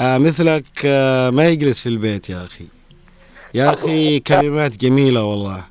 آه 0.00 0.18
مثلك 0.18 0.64
آه 0.84 1.30
ما 1.30 1.48
يجلس 1.48 1.82
في 1.82 1.88
البيت 1.88 2.30
يا 2.30 2.44
أخي. 2.44 2.66
يا 3.54 3.74
أخي 3.74 4.20
كلمات 4.20 4.76
جميلة 4.76 5.22
والله. 5.22 5.64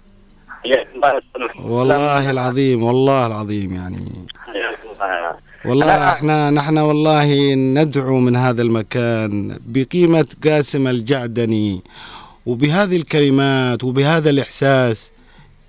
والله 1.66 2.32
العظيم 2.32 2.84
والله 2.84 3.26
العظيم 3.26 3.76
يعني. 3.76 4.06
والله 5.66 6.12
إحنا 6.12 6.50
نحن 6.50 6.78
والله 6.78 7.54
ندعو 7.56 8.20
من 8.20 8.36
هذا 8.36 8.62
المكان 8.62 9.58
بقيمة 9.66 10.28
قاسم 10.44 10.88
الجعدني. 10.88 11.82
وبهذه 12.46 12.96
الكلمات 12.96 13.84
وبهذا 13.84 14.30
الإحساس 14.30 15.12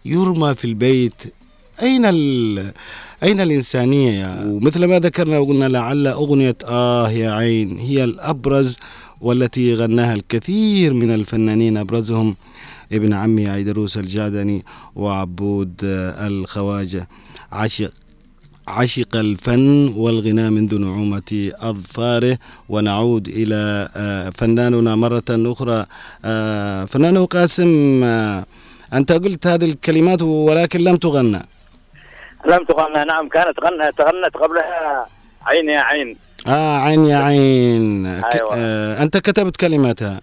يرمى 0.04 0.54
في 0.54 0.64
البيت 0.64 1.14
أين. 1.82 2.04
أين 3.22 3.40
الإنسانية 3.40 4.10
يا 4.12 4.44
ومثل 4.46 4.84
ما 4.84 4.98
ذكرنا 4.98 5.38
وقلنا 5.38 5.68
لعل 5.68 6.06
أغنية 6.06 6.56
آه 6.64 7.10
يا 7.10 7.30
عين 7.30 7.78
هي 7.78 8.04
الأبرز 8.04 8.76
والتي 9.20 9.74
غناها 9.74 10.14
الكثير 10.14 10.92
من 10.94 11.10
الفنانين 11.14 11.76
أبرزهم 11.76 12.36
ابن 12.92 13.12
عمي 13.12 13.48
عيدروس 13.48 13.96
الجعدني 13.96 14.64
وعبود 14.96 15.72
الخواجة 15.82 17.08
عشق 17.52 17.92
عشق 18.68 19.16
الفن 19.16 19.88
والغناء 19.96 20.50
منذ 20.50 20.78
نعومة 20.78 21.50
أظفاره 21.60 22.38
ونعود 22.68 23.28
إلى 23.28 23.88
آه، 23.96 24.30
فناننا 24.30 24.96
مرة 24.96 25.22
أخرى. 25.30 25.86
آه، 26.24 26.84
فنان 26.84 27.26
قاسم 27.26 28.00
آه، 28.04 28.44
أنت 28.94 29.12
قلت 29.12 29.46
هذه 29.46 29.64
الكلمات 29.64 30.22
ولكن 30.22 30.80
لم 30.80 30.96
تغنى. 30.96 31.40
لم 32.46 32.64
تغنى 32.64 33.04
نعم 33.04 33.28
كانت 33.28 33.56
غنى 33.64 33.92
تغنت 33.98 34.34
قبلها 34.36 35.06
عين 35.46 35.68
يا 35.68 35.80
عين. 35.80 36.16
آه 36.46 36.78
عين 36.78 37.04
يا 37.06 37.16
عين. 37.18 38.06
أيوة. 38.06 38.50
آه 38.56 39.02
أنت 39.02 39.16
كتبت 39.16 39.56
كلماتها. 39.56 40.20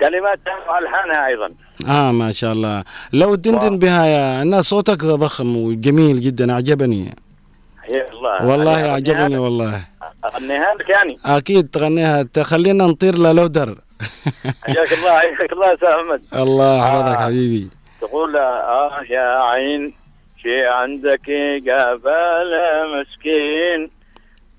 كلماتها 0.00 0.56
وألحانها 0.68 1.26
أيضا. 1.26 1.48
آه 1.88 2.12
ما 2.12 2.32
شاء 2.32 2.52
الله. 2.52 2.84
لو 3.12 3.34
دندن 3.34 3.78
بها 3.78 4.06
يا 4.06 4.42
أن 4.42 4.62
صوتك 4.62 5.04
ضخم 5.04 5.56
وجميل 5.56 6.20
جدا 6.20 6.52
أعجبني. 6.52 7.25
والله. 8.48 8.74
أغنيها- 8.74 8.90
أعجبني 8.92 9.38
والله. 9.38 9.84
اغنيها 10.24 10.74
لك 10.74 10.88
يعني. 10.88 11.16
أكيد 11.26 11.68
تغنيها. 11.70 12.22
تخلينا 12.22 12.84
نطير 12.86 13.14
للودر 13.18 13.78
حياك 14.66 14.92
الله 14.92 15.18
حياك 15.18 15.52
الله 15.52 15.66
يا 15.66 15.74
أستاذ 15.74 15.88
أحمد. 15.88 16.22
الله 16.34 16.78
يحفظك 16.78 17.16
آه. 17.16 17.24
حبيبي. 17.26 17.70
تقول 18.00 18.36
آه 18.36 19.00
يا 19.10 19.28
عين 19.42 19.94
شي 20.42 20.66
عندك 20.66 21.26
قبل 21.70 22.50
مسكين. 22.94 23.90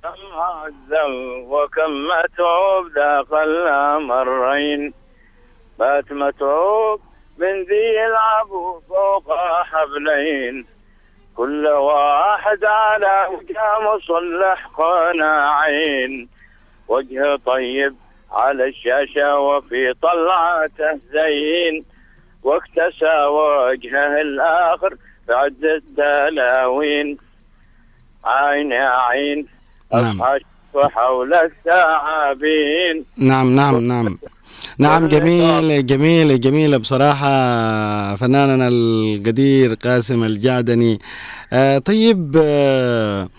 كم 0.04 0.22
عذب 0.34 1.12
وكم 1.54 1.92
متعوب 2.10 2.84
ذاق 2.96 3.34
الأمرين. 3.34 4.94
بات 5.80 6.12
متعوب 6.12 7.00
من 7.38 7.54
ذي 7.70 7.84
يلعب 8.02 8.48
فوق 8.90 9.28
حبلين. 9.72 10.66
كل 11.38 11.68
واحد 11.68 12.66
على 12.66 13.28
وجه 13.32 13.62
مصلح 13.82 14.68
قناعين. 14.78 16.30
وجه 16.88 17.40
طيب 17.46 17.96
على 18.32 18.68
الشاشة 18.68 19.40
وفي 19.40 19.94
طلعته 20.02 21.00
زين 21.12 21.86
واكتسى 22.44 23.26
وجهه 23.26 24.22
الآخر 24.22 24.96
بعد 25.28 25.64
الدلاوين. 25.64 27.18
عين 28.26 28.72
يا 28.72 28.90
عين 28.90 29.48
نعم. 29.94 30.22
أصحى 30.22 30.40
حول 30.94 31.34
الثعابين. 31.34 33.06
نعم 33.18 33.56
نعم 33.56 33.88
نعم. 33.88 34.18
نعم 34.80 35.08
جميل 35.08 35.86
جميل 35.86 36.42
جميل. 36.42 36.80
بصراحة 36.80 37.28
فناننا 38.16 38.68
القدير 38.68 39.74
قاسم 39.74 40.24
الجعدني. 40.24 41.00
آه 41.54 41.78
طيب 41.78 42.42
آه 42.44 43.30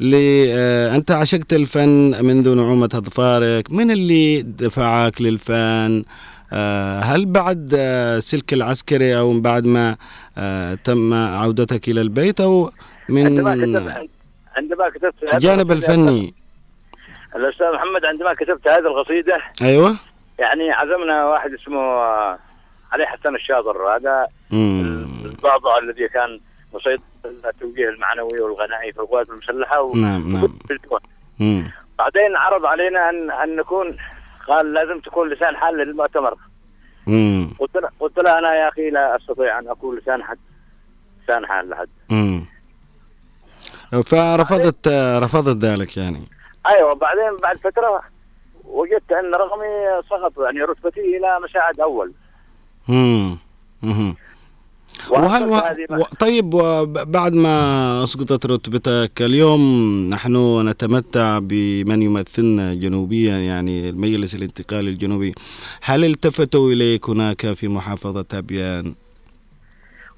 لي 0.00 0.52
آه 0.54 0.96
أنت 0.96 1.10
عشقت 1.10 1.52
الفن 1.52 2.24
منذ 2.24 2.54
نعومة 2.54 2.90
أظفارك. 2.94 3.72
من 3.72 3.90
اللي 3.90 4.42
دفعك 4.42 5.22
للفن؟ 5.22 6.04
آه 6.52 7.00
هل 7.00 7.26
بعد 7.26 7.74
آه 7.78 8.20
سلك 8.20 8.52
العسكري 8.52 9.18
أو 9.18 9.40
بعد 9.40 9.64
ما 9.64 9.96
آه 10.38 10.74
تم 10.84 11.14
عودتك 11.14 11.88
إلى 11.88 12.00
البيت 12.00 12.40
أو 12.40 12.70
من 13.08 13.26
عندما 14.56 14.90
كتبت 14.90 15.34
الجانب 15.34 15.72
الفني؟ 15.72 16.34
الأستاذ 17.36 17.66
محمد 17.74 18.04
عندما 18.04 18.34
كتبت 18.34 18.68
هذه 18.68 18.86
القصيدة 18.86 19.36
أيوة. 19.62 19.96
يعني 20.38 20.70
عزمنا 20.70 21.24
واحد 21.24 21.52
اسمه 21.52 21.80
آه، 21.80 22.38
علي 22.92 23.06
حسن 23.06 23.34
الشاطر 23.34 23.96
هذا 23.96 24.26
مم. 24.52 25.06
الضعضع 25.24 25.78
الذي 25.78 26.08
كان 26.08 26.40
مسيطر 26.74 27.02
على 27.24 27.50
التوجيه 27.54 27.88
المعنوي 27.88 28.40
والغنائي 28.40 28.92
في 28.92 29.00
القوات 29.00 29.30
المسلحة 29.30 29.82
و... 29.82 29.94
نعم 29.94 30.32
نعم. 30.32 30.48
بعدين 31.98 32.36
عرض 32.36 32.66
علينا 32.66 33.10
ان 33.10 33.30
أن 33.30 33.56
نكون 33.56 33.96
قال 34.48 34.72
لازم 34.72 35.00
تكون 35.00 35.28
لسان 35.28 35.56
حال 35.56 35.76
للمؤتمر 35.76 36.34
مم. 37.06 37.50
قلت 37.58 37.76
له 37.76 37.88
قلت 38.00 38.18
له 38.18 38.38
أنا 38.38 38.54
يا 38.54 38.68
أخي 38.68 38.90
لا 38.90 39.16
أستطيع 39.16 39.58
أن 39.58 39.68
أكون 39.68 39.98
لسان 39.98 40.22
حد 40.22 40.38
لسان 41.24 41.46
حال 41.46 41.68
لحد 41.68 41.88
مم. 42.10 42.44
فرفضت 44.04 44.88
رفضت 45.22 45.64
ذلك 45.64 45.96
يعني 45.96 46.22
أيوه 46.68 46.94
بعدين 46.94 47.36
بعد 47.42 47.56
فترة 47.56 48.02
وجدت 48.68 49.12
أن 49.12 49.34
رقمي 49.34 50.02
سقط 50.10 50.32
يعني 50.40 50.60
رتبتي 50.62 51.00
إلى 51.00 51.38
مساعد 51.44 51.80
أول 51.80 52.12
مم. 52.88 53.38
مم. 53.82 54.14
وهل 55.10 55.42
و... 55.44 55.54
و... 55.90 56.02
طيب 56.20 56.54
وبعد 56.54 57.32
ما 57.32 57.56
اسقطت 58.04 58.46
رتبتك 58.46 59.22
اليوم 59.22 59.60
نحن 60.10 60.68
نتمتع 60.68 61.38
بمن 61.42 62.02
يمثلنا 62.02 62.74
جنوبيا 62.74 63.36
يعني 63.36 63.88
المجلس 63.88 64.34
الانتقالي 64.34 64.90
الجنوبي 64.90 65.34
هل 65.82 66.04
التفتوا 66.04 66.70
إليك 66.72 67.08
هناك 67.08 67.52
في 67.52 67.68
محافظة 67.68 68.26
ابيان؟ 68.32 68.94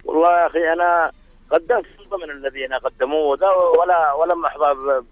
والله 0.05 0.41
يا 0.41 0.47
أخي 0.47 0.73
أنا 0.73 1.11
قدمت 1.51 1.87
ضمن 2.11 2.31
الذين 2.31 2.73
قدموه 2.73 3.39
ولا 3.81 4.13
ولم 4.13 4.45
أحظى 4.47 5.03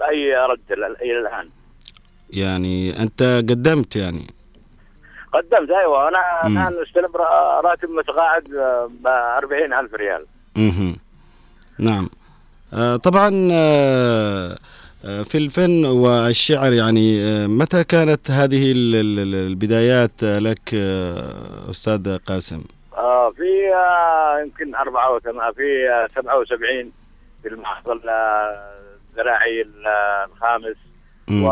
بأي 0.00 0.36
رد 0.36 0.72
إلى 1.02 1.18
الآن 1.20 1.48
يعني 2.30 3.02
أنت 3.02 3.22
قدمت 3.22 3.96
يعني 3.96 4.26
قدمت 5.32 5.70
أيوه 5.70 6.08
أنا. 6.08 6.46
الآن 6.46 6.82
أستلم 6.82 7.16
را- 7.16 7.60
راتب 7.60 7.90
متقاعد 7.90 8.44
ب 9.02 9.06
40000 9.06 9.94
ريال 9.94 10.26
مهم. 10.56 10.96
نعم 11.78 12.08
آه، 12.74 12.96
طبعا 12.96 13.48
آه، 13.52 14.56
آه، 15.04 15.22
في 15.22 15.38
الفن 15.38 15.84
والشعر 15.84 16.72
يعني 16.72 17.20
آه، 17.24 17.46
متى 17.46 17.84
كانت 17.84 18.30
هذه 18.30 18.72
ال- 18.72 18.94
ال- 18.94 19.18
ال- 19.18 19.46
البدايات 19.46 20.22
لك 20.24 20.74
آه، 20.74 21.70
أستاذ 21.70 22.16
قاسم 22.18 22.62
في 23.36 23.44
يمكن 24.44 24.74
84 24.74 25.52
في 25.52 25.90
آه 25.90 26.08
77 26.16 26.92
في 27.42 27.48
المحفل 27.48 28.08
آه، 28.08 28.72
الزراعي 29.10 29.62
ال- 29.62 29.86
آه، 29.86 30.24
الخامس 30.24 30.76
مم. 31.28 31.44
و 31.44 31.48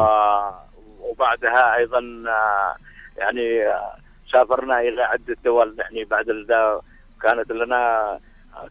وبعدها 1.11 1.77
أيضا 1.77 1.99
آه، 2.29 2.77
يعني 3.19 3.67
آه، 3.67 3.97
سافرنا 4.33 4.81
إلى 4.81 5.03
عدة 5.03 5.37
دول 5.45 5.75
يعني 5.79 6.05
بعد 6.05 6.27
ذا 6.49 6.81
كانت 7.23 7.51
لنا 7.53 8.19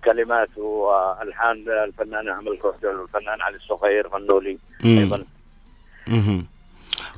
كلمات 0.06 0.58
وألحان 0.58 1.66
الفنان 1.88 2.30
احمد 2.30 2.48
الكوثر 2.48 2.88
والفنان 2.88 3.42
علي 3.42 3.56
الصغير 3.56 4.10
فنولي 4.10 4.58
مم. 4.84 4.98
أيضا. 4.98 5.24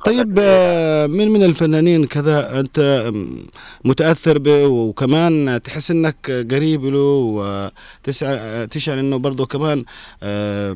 طيب 0.04 0.38
آه، 0.40 1.06
من 1.06 1.28
من 1.28 1.44
الفنانين 1.44 2.06
كذا 2.06 2.60
أنت 2.60 2.78
آم، 2.78 3.46
متأثر 3.84 4.38
به 4.38 4.66
وكمان 4.66 5.62
تحس 5.64 5.90
أنك 5.90 6.30
قريب 6.30 6.84
له 6.84 7.00
وتشعر 7.00 8.64
تشعر 8.64 9.00
أنه 9.00 9.18
برضه 9.18 9.46
كمان 9.46 9.84
آه، 10.22 10.74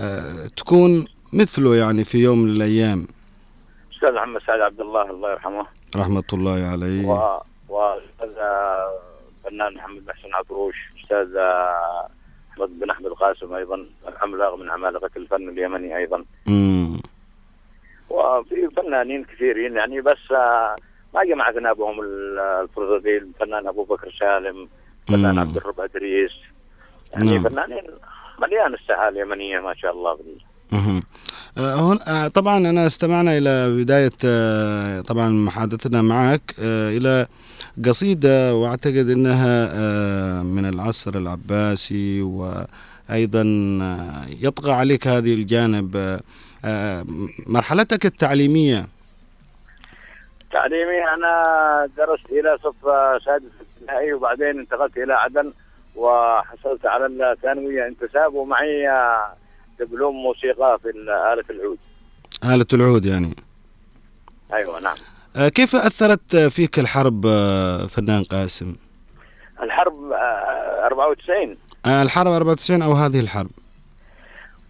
آه، 0.00 0.46
تكون 0.56 1.04
مثله 1.32 1.76
يعني 1.76 2.04
في 2.04 2.18
يوم 2.18 2.38
من 2.38 2.50
الأيام 2.50 3.06
أستاذ 4.02 4.14
محمد 4.14 4.40
سعد 4.46 4.60
عبد 4.60 4.80
الله 4.80 5.10
الله 5.10 5.30
يرحمه 5.32 5.66
رحمة 5.96 6.24
الله 6.32 6.66
عليه 6.72 7.06
و 7.08 7.40
وأستاذ 7.68 8.38
آه، 8.38 8.98
فنان 9.44 9.74
محمد 9.74 10.02
محسن 10.08 10.34
عطروش 10.34 10.74
أستاذ 11.02 11.36
آه، 11.36 12.08
أحمد 12.52 12.80
بن 12.80 12.90
أحمد 12.90 13.06
قاسم 13.10 13.54
أيضا 13.54 13.86
عملاق 14.22 14.54
من 14.54 14.70
عمالقه 14.70 15.10
الفن 15.16 15.48
اليمني 15.48 15.96
أيضا 15.96 16.24
مم. 16.46 16.96
وفي 18.10 18.68
فنانين 18.76 19.24
كثيرين 19.24 19.76
يعني 19.76 20.00
بس 20.00 20.32
آه، 20.32 20.76
ما 21.14 21.24
جمعتنا 21.24 21.72
بهم 21.72 22.00
ال- 22.00 22.38
الفرصه 22.38 22.98
دي 23.02 23.16
الفنان 23.16 23.66
أبو 23.68 23.84
بكر 23.84 24.10
سالم 24.20 24.68
فنان 25.08 25.34
مم. 25.34 25.40
عبد 25.40 25.56
الرب 25.56 25.80
أدريس 25.80 26.32
يعني 27.12 27.30
نعم. 27.38 27.42
فنانين 27.48 27.84
مليان 28.38 28.74
الساحة 28.74 29.08
اليمنية 29.08 29.60
ما 29.60 29.74
شاء 29.74 29.92
الله. 29.92 30.18
آه، 31.58 31.74
هون 31.74 31.98
آه، 32.08 32.28
طبعا 32.28 32.58
أنا 32.58 32.86
استمعنا 32.86 33.38
إلى 33.38 33.70
بداية 33.84 34.10
آه، 34.24 35.00
طبعا 35.00 35.28
محادثتنا 35.28 36.02
معك 36.02 36.54
آه، 36.60 36.88
إلى 36.88 37.26
قصيدة 37.86 38.54
وأعتقد 38.54 39.08
أنها 39.10 39.68
آه، 39.74 40.42
من 40.42 40.68
العصر 40.68 41.14
العباسي 41.14 42.22
وأيضا 42.22 43.42
آه، 43.82 44.22
يطغى 44.40 44.72
عليك 44.72 45.06
هذه 45.06 45.34
الجانب. 45.34 45.96
آه، 45.96 46.20
آه، 46.64 47.04
مرحلتك 47.46 48.06
التعليمية. 48.06 48.86
تعليمي 50.52 51.04
أنا 51.16 51.32
درست 51.96 52.26
إلى 52.30 52.58
صف 52.64 52.74
سادس 53.24 53.44
ابتدائي 53.80 54.12
وبعدين 54.12 54.58
انتقلت 54.58 54.96
إلى 54.96 55.12
عدن 55.12 55.52
وحصلت 55.96 56.86
على 56.86 57.06
الثانوية. 57.32 57.86
انتساب 57.88 58.34
ومعي 58.34 58.88
آه، 58.90 59.32
دبلوم 59.80 60.16
موسيقى 60.16 60.78
في 60.82 60.88
آلة 61.32 61.44
العود. 61.50 61.78
آلة 62.54 62.66
العود 62.72 63.06
يعني. 63.06 63.34
أيوه 64.52 64.80
نعم. 64.80 64.94
آه، 65.36 65.48
كيف 65.48 65.76
أثرت 65.76 66.36
فيك 66.36 66.78
الحرب 66.78 67.26
آه، 67.26 67.86
فنان 67.86 68.22
قاسم؟ 68.22 68.76
الحرب 69.62 70.12
آه، 70.12 70.86
94 70.86 71.56
آه، 71.86 72.02
الحرب 72.02 72.26
94 72.32 72.82
أو 72.82 72.92
هذه 72.92 73.20
الحرب؟ 73.20 73.50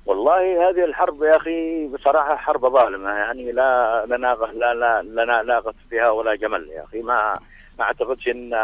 والله 0.07 0.69
هذه 0.69 0.85
الحرب 0.85 1.23
يا 1.23 1.37
أخي 1.37 1.87
بصراحة 1.89 2.37
حرب 2.37 2.61
ظالمة 2.73 3.11
يعني 3.11 3.53
لا 3.53 4.05
لا 4.07 4.17
ناقه 4.17 4.53
لا 4.53 4.75
لا 4.75 5.03
لا 5.03 5.43
ناقه 5.43 5.75
فيها 5.91 6.11
ولا 6.11 6.35
جمل 6.35 6.69
يا 6.69 6.85
أخي. 6.85 7.03
ما 7.03 7.39
ما 7.79 7.85
أعتقدش 7.85 8.29
إن 8.29 8.55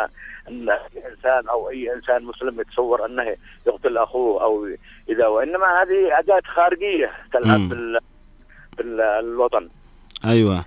إن 0.48 0.70
أي 0.70 1.08
إنسان 1.10 1.48
أو 1.48 1.70
أي 1.70 1.94
إنسان 1.94 2.24
مسلم 2.24 2.60
يتصور 2.60 3.06
أنه 3.06 3.36
يقتل 3.66 3.98
أخوه 3.98 4.42
أو 4.42 4.68
إذا 5.08 5.26
وإنما 5.26 5.66
هذه 5.82 6.18
أداة 6.18 6.42
خارجية 6.54 7.10
تلعب. 7.32 7.68
بال 7.68 7.98
بالوطن. 8.78 9.68
أيوة. 10.24 10.64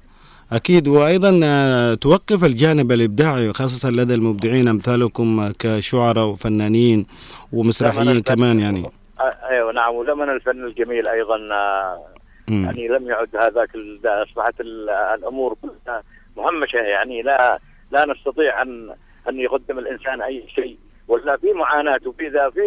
أكيد. 0.51 0.87
وأيضا 0.87 1.39
آه، 1.43 1.93
توقف 1.93 2.43
الجانب 2.43 2.91
الإبداعي 2.91 3.53
خاصة 3.53 3.89
لدى 3.89 4.13
المبدعين 4.15 4.67
أمثالكم 4.67 5.51
كشعراء 5.59 6.25
وفنانين 6.27 7.05
ومسرحيين 7.53 8.21
كمان 8.21 8.59
يعني. 8.59 8.83
آه، 9.19 9.23
أيوه 9.49 9.71
نعم. 9.73 9.95
وزمن 9.95 10.29
الفن 10.29 10.63
الجميل 10.63 11.07
أيضا 11.07 11.35
آه، 11.53 12.05
مم. 12.49 12.65
يعني 12.65 12.87
لم 12.87 13.07
يعد 13.07 13.35
هذاك 13.35 13.69
أصبحت 14.05 14.61
ال- 14.61 14.89
الأمور 14.89 15.57
كلها 15.61 16.03
مهمشة. 16.37 16.77
يعني 16.77 17.21
لا 17.21 17.59
لا 17.91 18.05
نستطيع 18.05 18.61
ان 18.61 18.89
أن 19.29 19.39
يقدم 19.39 19.79
الإنسان 19.79 20.21
أي 20.21 20.43
شيء. 20.55 20.77
ولا 21.07 21.37
في 21.37 21.53
معاناة. 21.53 21.99
وفي 22.05 22.27
ذا 22.27 22.49
في 22.49 22.61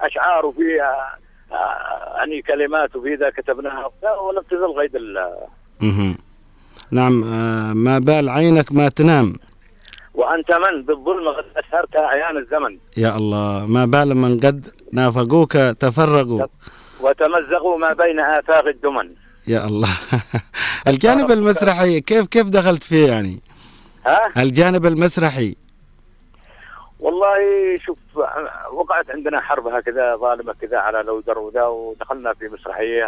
أشعار 0.00 0.46
وفي 0.46 0.82
آه، 0.82 1.54
آه، 1.54 2.16
يعني 2.16 2.42
كلمات 2.42 2.96
وفي 2.96 3.14
ذا 3.14 3.30
كتبناها 3.30 3.90
ولم 4.22 4.42
تزل 4.50 5.30
مهم. 5.82 6.16
نعم 6.90 7.24
آه، 7.24 7.72
ما 7.72 7.98
بال 7.98 8.28
عينك 8.28 8.72
ما 8.72 8.88
تنام. 8.88 9.34
وأنت 10.14 10.52
من؟ 10.52 10.82
بالظلم 10.82 11.28
قد 11.28 11.44
أسهرت 11.56 11.96
اعيان 11.96 12.36
الزمن. 12.36 12.78
يا 12.96 13.16
الله 13.16 13.66
ما 13.66 13.84
بال 13.84 14.16
من 14.16 14.40
قد 14.40 14.66
نافقوك 14.92 15.52
تفرقوا. 15.52 16.46
وتمزقوا 17.00 17.78
ما 17.78 17.92
بين 17.92 18.20
آفاق 18.20 18.66
الدمن. 18.66 19.14
يا 19.48 19.66
الله. 19.66 19.98
الجانب 20.88 21.30
المسرحي 21.30 22.00
كيف 22.00 22.26
كيف 22.26 22.46
دخلت 22.46 22.82
فيه 22.82 23.08
يعني؟ 23.08 23.40
ها؟ 24.06 24.42
الجانب 24.42 24.86
المسرحي. 24.86 25.56
والله 27.00 27.36
شوف 27.86 27.98
وقعت 28.72 29.10
عندنا 29.10 29.40
حرب 29.40 29.66
هكذا 29.66 30.16
ظالمة 30.16 30.52
كذا 30.52 30.78
على 30.78 30.98
لودر 31.02 31.38
وذا 31.38 31.62
ودخلنا 31.64 32.34
في 32.34 32.48
مسرحية 32.48 33.04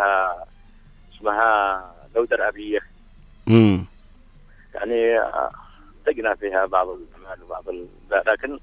اسمها 1.16 1.84
لودر 2.14 2.48
ابيه 2.48 2.80
مم. 3.46 3.84
يعني 4.74 5.18
آه، 5.18 5.50
انتجنا 5.98 6.34
فيها 6.34 6.66
بعض 6.66 6.88
الاعمال 6.88 7.42
وبعض 7.44 7.68
ال... 7.68 7.86
لكن 8.26 8.58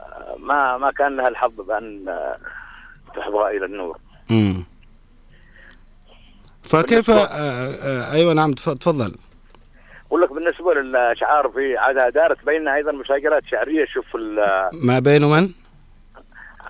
آه، 0.00 0.36
ما 0.38 0.76
ما 0.78 0.90
كان 0.90 1.16
لها 1.16 1.28
الحظ 1.28 1.60
بأن 1.60 2.08
آه، 2.08 2.36
تحظى 3.16 3.56
إلى 3.56 3.64
النور 3.66 3.98
مم. 4.30 4.64
فكيف 6.62 7.10
آه، 7.10 7.14
آه، 7.14 8.12
أيوه 8.12 8.32
نعم 8.34 8.52
تف- 8.52 8.68
تفضل 8.70 9.14
أقول 10.08 10.22
لك 10.22 10.32
بالنسبة 10.32 10.74
للأشعار 10.74 11.48
في 11.48 11.76
عادة 11.76 12.08
دارت 12.08 12.44
بيننا 12.46 12.74
أيضا 12.74 12.92
مساجلات 12.92 13.42
شعرية 13.50 13.84
شوف 13.86 14.16
ما 14.82 14.98
بين 14.98 15.24
من؟ 15.24 15.50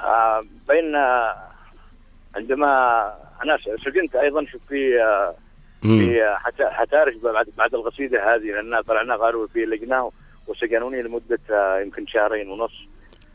آه، 0.01 0.41
بين 0.69 0.95
آه، 0.97 1.37
عندما 2.37 2.67
أنا 3.45 3.59
سجنت 3.85 4.17
أيضا 4.17 4.45
شوف 4.53 4.61
في 4.69 5.03
آه،. 5.03 5.35
في 5.83 6.37
حت- 6.39 6.63
حتارش 6.73 7.15
بعد 7.17 7.47
بعد 7.59 7.75
القصيدة 7.75 8.35
هذه 8.35 8.43
لأن 8.51 8.81
طلعنا 8.83 9.17
قالوا 9.17 9.47
في 9.47 9.65
لجنة 9.67 10.11
وسجنوني 10.47 11.03
لمدة 11.03 11.39
آه، 11.51 11.81
يمكن 11.81 12.07
شهرين 12.07 12.51
ونص 12.51 12.73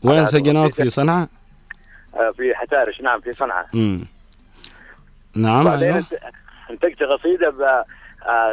وين 0.04 0.26
سجنوك. 0.26 0.72
في 0.72 0.90
صنعاء؟ 0.90 1.28
آه، 2.14 2.30
في 2.30 2.54
حتارش 2.54 3.00
نعم 3.00 3.20
في 3.20 3.32
صنعاء 3.32 3.66
مم. 3.74 4.00
نعم 5.36 5.64
بعدين 5.64 5.92
انت- 5.96 6.18
انتجت 6.70 7.02
قصيدة 7.02 7.48
آه، 7.48 7.84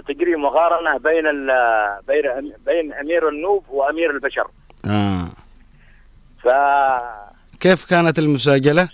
تجري 0.08 0.36
مقارنة 0.36 0.98
بين 0.98 1.24
بين 2.08 2.54
بين 2.66 2.94
أمير 2.94 3.30
النوب 3.30 3.66
وأمير 3.70 4.12
البشر. 4.12 4.48
آه. 4.86 5.28
ف 6.44 6.48
كيف 7.60 7.90
كانت 7.90 8.20
المساجلة؟ 8.20 8.90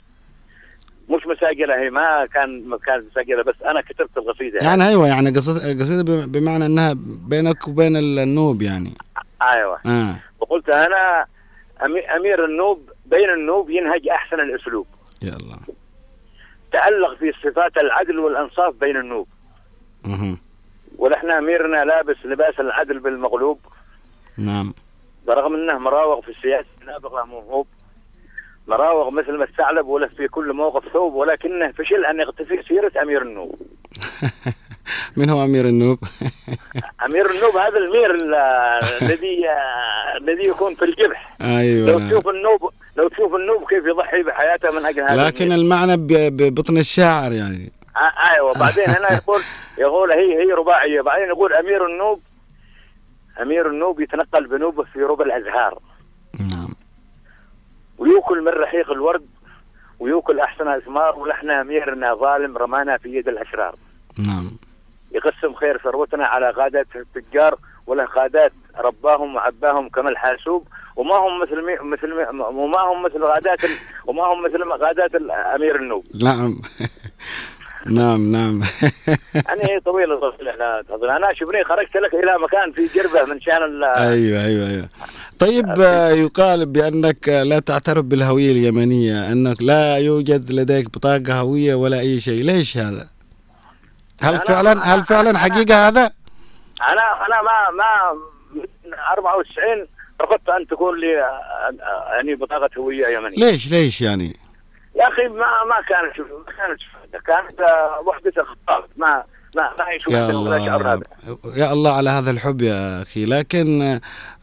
مش 1.10 1.28
مساجلة 1.28 1.76
هي 1.76 1.90
ما 1.90 2.26
كان 2.26 2.68
ما 2.68 2.78
كانت 2.78 3.06
مساجلة 3.12 3.44
بس 3.44 3.56
أنا 3.66 3.82
كتبت 3.82 4.18
القصيدة. 4.18 4.58
يعني 4.62 4.88
أيوه 4.88 5.08
يعني 5.08 5.30
قصيدة 5.30 5.60
قصيدة 5.84 6.04
بم- 6.04 6.32
بمعنى 6.32 6.66
إنها 6.66 6.94
بينك 7.30 7.68
وبين 7.68 7.98
النوب 7.98 8.62
يعني. 8.62 8.94
أيوه. 9.42 9.80
آه. 9.86 10.16
وقلت 10.40 10.70
أنا 10.70 11.26
أمير 12.16 12.46
النوب 12.46 12.90
بين 13.06 13.30
النوب 13.30 13.70
ينهج 13.70 14.08
أحسن 14.08 14.40
الأسلوب. 14.40 14.88
يا 15.24 15.30
الله. 15.30 15.58
تألق 16.72 17.18
في 17.20 17.32
صفات 17.44 17.78
العدل 17.78 18.20
والإنصاف 18.20 18.74
بين 18.76 18.98
النوب. 18.98 19.28
مهم. 20.06 20.38
ونحن 20.98 21.30
أميرنا 21.32 21.78
لابس 21.84 22.16
لباس 22.26 22.60
العدل 22.60 23.00
بالمغلوب 23.00 23.60
نعم 24.38 24.74
برغم 25.28 25.54
أنه 25.56 25.78
مراوغ 25.78 26.22
في 26.22 26.30
السياسة 26.32 26.68
نابغه 26.88 27.24
موهوب 27.26 27.68
مراوغ 28.68 29.10
مثل 29.10 29.38
ما 29.38 29.44
الثعلب 29.44 29.88
ولف 29.88 30.14
في 30.16 30.28
كل 30.28 30.54
موقف 30.54 30.94
ثوب 30.94 31.14
ولكنه 31.14 31.72
فشل 31.72 32.06
أن 32.06 32.20
يقتفي 32.20 32.64
سيرة 32.68 32.92
أمير 33.02 33.22
النوب 33.22 33.56
من 35.18 35.30
هو 35.30 35.44
أمير 35.46 35.66
النوب؟ 35.66 36.00
أمير 37.06 37.30
النوب 37.32 37.58
هذا 37.58 37.78
المير 37.78 38.16
ال- 38.16 38.36
الذي 39.02 39.46
الذي 40.22 40.48
يكون 40.48 40.76
في 40.76 40.86
الجبح 40.86 41.34
أيوه 41.42 41.92
لو 41.92 42.00
نعم. 42.00 42.10
تشوف 42.10 42.28
النوب 42.28 42.72
لو 42.98 43.08
تشوف 43.08 43.36
النوب 43.36 43.70
كيف 43.70 43.86
يضحي 43.86 44.24
بحياته 44.24 44.72
من 44.72 44.86
أجل 44.86 45.02
هذا 45.04 45.28
لكن. 45.28 45.52
المعنى 45.52 45.98
ببطن 46.30 46.78
الشاعر 46.78 47.32
يعني 47.32 47.72
أيوه 48.32 48.60
بعدين 48.60 48.90
هنا 48.90 49.14
يقول 49.14 49.42
يقول 49.78 50.12
هي 50.12 50.38
هي 50.44 50.54
رباعية. 50.54 51.02
بعدين 51.02 51.28
يقول 51.28 51.54
أمير 51.54 51.86
النوب 51.86 52.22
أمير 53.42 53.68
النوب 53.68 54.00
يتنقل 54.02 54.48
بنوبه 54.48 54.84
في 54.84 55.00
ربى 55.04 55.24
الأزهار. 55.24 55.80
نعم. 56.40 56.68
ويوكل 57.98 58.42
من 58.42 58.48
رحيق 58.52 58.92
الورد 58.92 59.26
ويوكل 60.00 60.40
أحسن 60.40 60.68
اثمار 60.68 61.20
ونحن 61.20 61.50
أميرنا 61.50 62.16
ظالم 62.16 62.58
رمانا 62.58 62.98
في 62.98 63.16
يد 63.16 63.28
الأشرار. 63.28 63.76
نعم. 64.28 64.52
يقسم 65.12 65.54
خير 65.54 65.78
ثروتنا 65.78 66.26
على 66.26 66.50
غادات 66.50 66.88
التجار 66.96 67.56
ولا 67.88 68.08
غادات 68.18 68.54
رباهم 68.78 69.36
وعباهم 69.36 69.90
كما 69.90 70.10
الحاسوب. 70.10 70.68
وما 70.96 71.16
هم 71.16 71.40
مثل 71.42 71.62
مي 71.66 71.76
مثل 71.82 72.08
مي 72.16 72.24
وما 72.40 72.82
هم 72.82 73.04
مثل 73.04 73.24
غادات 73.24 73.60
وما 74.06 74.24
هم 74.24 74.44
مثل 74.44 74.64
غادات 74.64 75.16
ال- 75.16 75.32
أمير 75.32 75.76
النوب. 75.76 76.04
نعم. 76.24 76.56
نعم 77.90 78.32
نعم. 78.32 78.62
هي 79.70 79.80
طويله 79.86 80.20
طويله 80.20 80.56
لا 80.56 80.84
تفضل 80.90 81.10
أنا 81.10 81.34
شبني 81.34 81.64
خرجت 81.64 81.96
لك 81.96 82.14
إلى 82.14 82.32
مكان 82.44 82.72
في 82.72 82.88
جربة 83.00 83.26
من 83.26 83.42
شان 83.42 83.64
ال- 83.64 83.84
أيوه 83.84 84.46
أيوه 84.46 84.68
أيوه. 84.70 84.90
طيب 85.40 85.82
آه، 85.82 86.10
يقال 86.10 86.66
بأنك 86.66 87.30
لا 87.30 87.60
تعترف 87.60 88.06
بالهوية 88.06 88.52
اليمنية 88.52 89.32
أنك 89.32 89.62
لا 89.62 89.98
يوجد 89.98 90.52
لديك 90.52 90.86
بطاقة 90.90 91.40
هوية 91.40 91.76
ولا 91.76 92.00
أي 92.00 92.20
شيء. 92.20 92.44
ليش 92.44 92.78
هذا؟ 92.78 93.08
هل 94.22 94.40
فعلا 94.40 94.96
هل 94.96 95.04
فعلا 95.04 95.38
حقيقة 95.38 95.88
هذا؟ 95.88 96.12
أنا 96.90 97.26
أنا 97.26 97.42
ما 97.42 97.78
ما 97.78 98.20
من 98.86 98.94
94 99.18 99.88
رفضت 100.22 100.50
أن 100.50 100.68
تكون 100.68 101.00
لي 101.00 101.08
يعني 102.14 102.36
بطاقة 102.36 102.70
هوية 102.78 103.08
يمنية. 103.08 103.38
ليش 103.38 103.72
ليش 103.72 104.02
يعني؟ 104.02 104.36
يا 105.00 105.08
أخي 105.08 105.28
ما 105.28 105.46
ما 105.72 105.82
كانت 105.90 106.20
ما 106.20 106.54
كانت 106.58 106.80
كانت 107.26 107.62
آه، 107.62 108.00
وحدة 108.06 108.32
خطاب 108.44 108.84
ما 108.98 109.24
ما 109.56 109.64
ما 109.80 109.86
هي 109.90 110.00
يا 110.18 110.30
الله. 110.30 111.02
يا 111.58 111.74
الله 111.74 111.98
على 111.98 112.10
هذا 112.10 112.32
الحب 112.32 112.62
يا 112.62 113.02
أخي. 113.02 113.26
لكن 113.26 113.82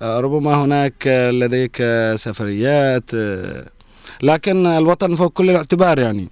آه، 0.03 0.21
ربما 0.21 0.55
هناك 0.65 1.07
آه، 1.07 1.31
لديك 1.31 1.77
سفريات 2.15 3.11
لكن 4.23 4.67
الوطن 4.67 5.15
فوق 5.15 5.33
كل 5.33 5.51
الاعتبار 5.51 5.99
يعني. 5.99 6.29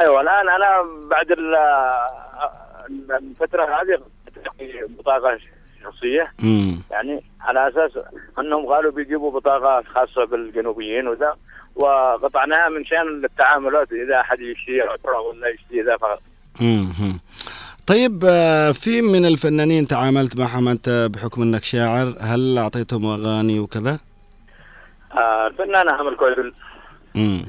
أيوه 0.00 0.20
الآن 0.20 0.48
أنا 0.48 0.68
بعد 1.10 1.30
ال- 1.30 1.56
الفترة 3.10 3.64
هذه 3.64 4.02
بطاقة 4.98 5.38
شخصية. 5.84 6.32
يعني 6.90 7.24
على 7.40 7.68
أساس 7.68 7.90
أنهم 8.38 8.66
قالوا 8.66 8.92
بيجيبوا 8.92 9.40
بطاقه 9.40 9.82
خاصة 9.94 10.24
بالجنوبيين 10.24 11.08
وذا. 11.08 11.34
وقطعناها 11.76 12.68
من 12.68 12.84
شان 12.84 13.24
التعاملات 13.24 13.88
إذا 13.92 14.20
أحد 14.20 14.40
يشتري 14.40 14.80
عطره 14.80 15.20
ولا 15.20 15.48
يشتري 15.48 15.82
ذا 15.82 15.96
فقط. 15.96 16.22
طيب 17.86 18.24
آه، 18.28 18.72
في 18.72 19.02
من 19.02 19.26
الفنانين 19.26 19.86
تعاملت 19.86 20.36
معهم 20.38 20.68
انت 20.68 21.08
بحكم 21.14 21.42
إنك 21.42 21.64
شاعر 21.64 22.14
هل 22.20 22.58
أعطيتهم 22.58 23.06
أغاني 23.06 23.58
وكذا؟ 23.58 23.98
آه، 25.12 25.46
الفنانة 25.46 26.00
أمل 26.00 26.16
كويدل 26.16 26.52
امم 27.16 27.46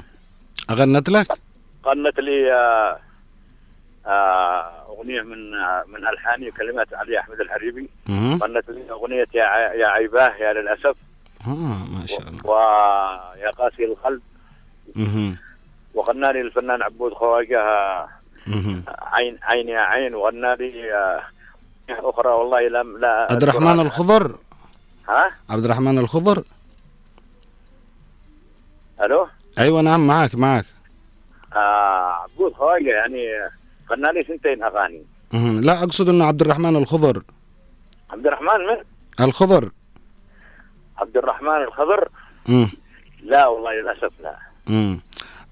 أغنت 0.70 1.08
لك؟ 1.08 1.26
غنت 1.86 2.20
لي 2.20 2.52
آه، 2.52 2.98
آه، 4.06 4.86
أغنية 4.88 5.22
من 5.22 5.54
آه، 5.54 5.84
من 5.86 6.06
ألحاني 6.08 6.48
وكلمات 6.48 6.94
علي 6.94 7.18
أحمد 7.20 7.40
الحريبي. 7.40 7.88
غنت 8.42 8.70
لي 8.70 8.90
أغنية 8.90 9.26
يا 9.34 9.44
يا 9.74 9.86
عيباه 9.86 10.34
يا 10.36 10.52
للأسف. 10.52 10.96
آه 11.46 11.84
ما 11.94 12.06
شاء 12.06 12.28
الله. 12.28 12.50
ويا 12.50 13.50
قاسي 13.50 13.84
القلب 13.84 14.20
مهم. 14.96 15.36
وغنى 15.94 16.32
لي 16.32 16.40
الفنان 16.40 16.82
عبود 16.82 17.12
خواجه. 17.12 17.62
عين 19.02 19.38
عين 19.42 19.68
يا 19.68 19.80
عين. 19.80 20.14
وغنى 20.14 20.56
لي 20.56 20.94
آه، 20.94 21.22
أخرى 21.90 22.28
والله 22.28 22.68
لم 22.68 22.98
لا 22.98 23.26
عبد 23.30 23.42
الرحمن. 23.42 23.80
الخضر. 23.80 24.38
ها؟ 25.08 25.30
عبد 25.50 25.64
الرحمن 25.64 25.98
الخضر. 25.98 26.42
ألو؟ 29.04 29.28
أيوه 29.58 29.80
نعم 29.82 30.06
معك 30.06 30.34
معك. 30.34 30.66
آه 31.52 32.12
عبود 32.22 32.52
خواجه 32.52 32.90
يعني 32.90 33.26
غنى 33.90 34.12
لي 34.12 34.22
سنتين 34.28 34.62
أغاني. 34.62 35.02
لا 35.60 35.82
أقصد 35.82 36.08
إنه 36.08 36.24
عبد 36.24 36.40
الرحمن 36.40 36.76
الخضر. 36.76 37.22
عبد 38.10 38.26
الرحمن 38.26 38.66
من؟ 38.66 38.76
الخضر. 39.20 39.70
عبد 40.98 41.16
الرحمن 41.16 41.62
الخضر؟ 41.68 42.08
مم. 42.48 42.70
لا 43.24 43.46
والله 43.46 43.70
للأسف 43.72 44.12
لا. 44.22 44.36
مم. 44.66 45.00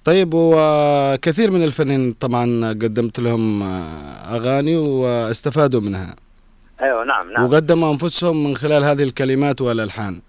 طيب 0.05 0.31
وكثير 0.35 1.51
من 1.51 1.63
الفنانين 1.65 2.13
طبعا 2.13 2.69
قدمت 2.69 3.21
لهم 3.21 3.63
أغاني 4.37 4.77
واستفادوا 4.77 5.81
منها. 5.81 6.17
أيوه 6.83 7.05
نعم 7.05 7.33
نعم. 7.33 7.45
وقدموا 7.45 7.93
أنفسهم 7.93 8.45
من 8.45 8.57
خلال 8.57 8.85
هذه 8.85 9.03
الكلمات 9.03 9.61
والألحان. 9.61 10.21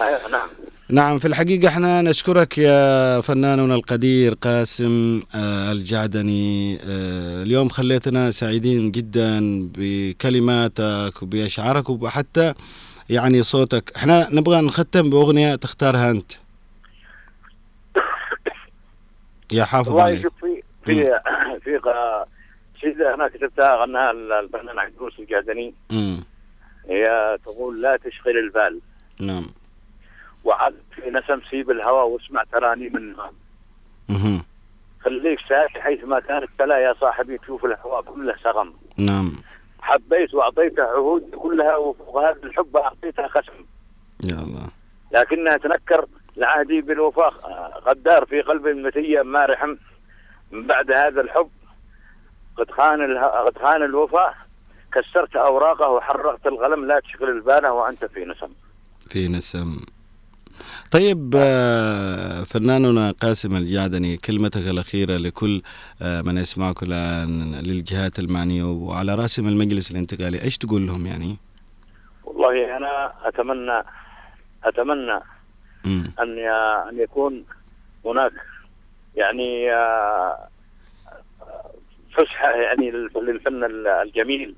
أيوه 0.00 0.30
نعم. 0.30 0.48
نعم 0.90 1.18
في 1.18 1.28
الحقيقة 1.28 1.68
إحنا 1.68 2.02
نشكرك 2.02 2.58
يا 2.58 3.20
فناننا 3.20 3.74
القدير 3.74 4.34
قاسم 4.34 5.22
آه، 5.34 5.72
الجعدني. 5.72 6.76
آه، 6.76 7.42
اليوم 7.42 7.68
خليتنا 7.68 8.30
سعيدين 8.30 8.90
جدا 8.90 9.40
بكلماتك 9.78 11.22
وبأشعارك 11.22 11.90
وحتى 11.90 12.54
يعني 13.10 13.42
صوتك. 13.42 13.96
إحنا 13.96 14.26
نبغى 14.32 14.66
نختم 14.66 15.10
بأغنية 15.10 15.54
تختارها 15.54 16.10
أنت. 16.10 16.32
يا 19.52 19.64
حافظ 19.64 19.88
والله 19.88 20.22
شوف 20.22 20.32
في 20.40 20.62
في 20.84 21.20
في 21.64 21.80
شيء 22.80 23.14
أنا 23.14 23.28
كتبتها 23.28 23.82
غناها 23.82 24.10
الفنان 24.10 24.78
عبدوس 24.78 25.18
الجادني 25.18 25.74
مم. 25.90 26.24
هي 26.88 27.38
تقول 27.44 27.82
لا 27.82 27.96
تشغل 27.96 28.38
البال. 28.38 28.80
نعم. 29.20 29.46
وعد 30.44 30.74
في 30.94 31.10
نسم 31.10 31.40
سيب 31.50 31.70
الهوى 31.70 32.12
واسمع 32.12 32.44
تراني 32.52 32.88
منها 32.88 33.32
مهم. 34.08 34.42
خليك 35.00 35.38
ساكي 35.48 35.80
حيث 35.80 36.04
ما 36.04 36.20
كانت. 36.20 36.48
تلا 36.58 36.78
يا 36.78 36.94
صاحبي 37.00 37.38
تشوف 37.38 37.64
الهوى 37.64 38.02
كله 38.02 38.34
سغم. 38.44 38.74
نعم. 38.98 39.32
حبيت 39.86 40.34
وأعطيته 40.34 40.82
عهود 40.82 41.30
كلها 41.30 41.76
وفوق 41.76 42.18
هذا 42.18 42.42
الحب 42.44 42.76
أعطيتها 42.76 43.28
خشم. 43.28 43.64
يا 44.30 44.34
الله. 44.34 44.68
لكنها 45.12 45.56
تنكر 45.56 46.06
لعهدي 46.36 46.80
بالوفاء 46.80 47.32
غدار 47.86 48.24
في 48.26 48.40
قلب 48.40 48.66
المثية 48.66 49.22
ما 49.22 49.46
رحم 49.46 49.76
من 50.50 50.66
بعد 50.66 50.90
هذا 50.90 51.20
الحب 51.20 51.50
قد 52.56 52.70
خان. 52.70 53.18
قد 53.18 53.58
خان 53.58 53.82
الوفاء 53.82 54.34
كسرت 54.92 55.36
أوراقه 55.36 55.88
وحرقت 55.88 56.46
القلم. 56.46 56.84
لا 56.84 57.00
تشغل 57.00 57.28
البال 57.28 57.66
وأنت 57.66 58.04
في 58.04 58.24
نسم. 58.24 58.52
في 59.10 59.28
نسم. 59.28 59.80
طيب 60.92 61.34
آه، 61.36 62.42
فناننا 62.44 63.10
قاسم 63.10 63.56
الجعدني 63.56 64.16
كلمتك 64.16 64.68
الأخيرة 64.68 65.16
لكل 65.16 65.62
آه، 66.02 66.22
من 66.22 66.38
يسمعك 66.38 66.82
الآن 66.82 67.54
للجهات 67.64 68.18
المعنية 68.18 68.64
وعلى 68.64 69.14
راسم 69.14 69.48
المجلس 69.48 69.90
الانتقالي 69.90 70.42
إيش 70.42 70.58
تقول 70.58 70.86
لهم 70.86 71.06
يعني 71.06 71.36
والله 72.24 72.76
أنا 72.76 73.12
أتمنى 73.28 73.82
أتمنى 74.64 75.20
مم. 75.84 76.12
أن 76.20 76.38
أن 76.88 76.98
يكون 76.98 77.44
هناك 78.04 78.32
يعني 79.16 79.72
آه، 79.72 80.48
فسحة 82.16 82.50
يعني 82.50 82.90
للف- 82.90 83.16
للفن 83.18 83.64
الجميل 84.04 84.54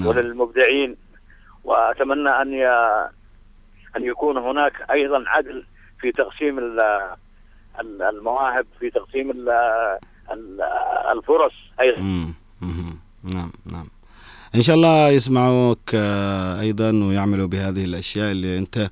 نعم. 0.00 0.06
وللمبدعين 0.06 0.96
وأتمنى 1.64 2.28
أن 2.28 2.52
أن 3.96 4.04
يكون 4.04 4.36
هناك 4.36 4.90
أيضا 4.90 5.24
عدل 5.26 5.64
في 6.00 6.12
تقسيم 6.12 6.58
ال- 6.58 6.80
ال- 7.80 8.02
المواهب 8.02 8.66
في 8.80 8.90
تقسيم 8.90 9.30
ال- 9.30 9.48
ال- 10.30 10.60
الفرص 11.12 11.52
أيضا. 11.80 12.00
نعم 13.34 13.50
نعم. 13.72 13.86
إن 14.56 14.62
شاء 14.62 14.76
الله 14.76 15.08
يسمعوك 15.08 15.78
آه، 15.94 16.60
أيضا 16.60 16.90
ويعملوا 16.90 17.46
بهذه 17.46 17.84
الأشياء 17.84 18.32
اللي 18.32 18.58
أنت 18.58 18.90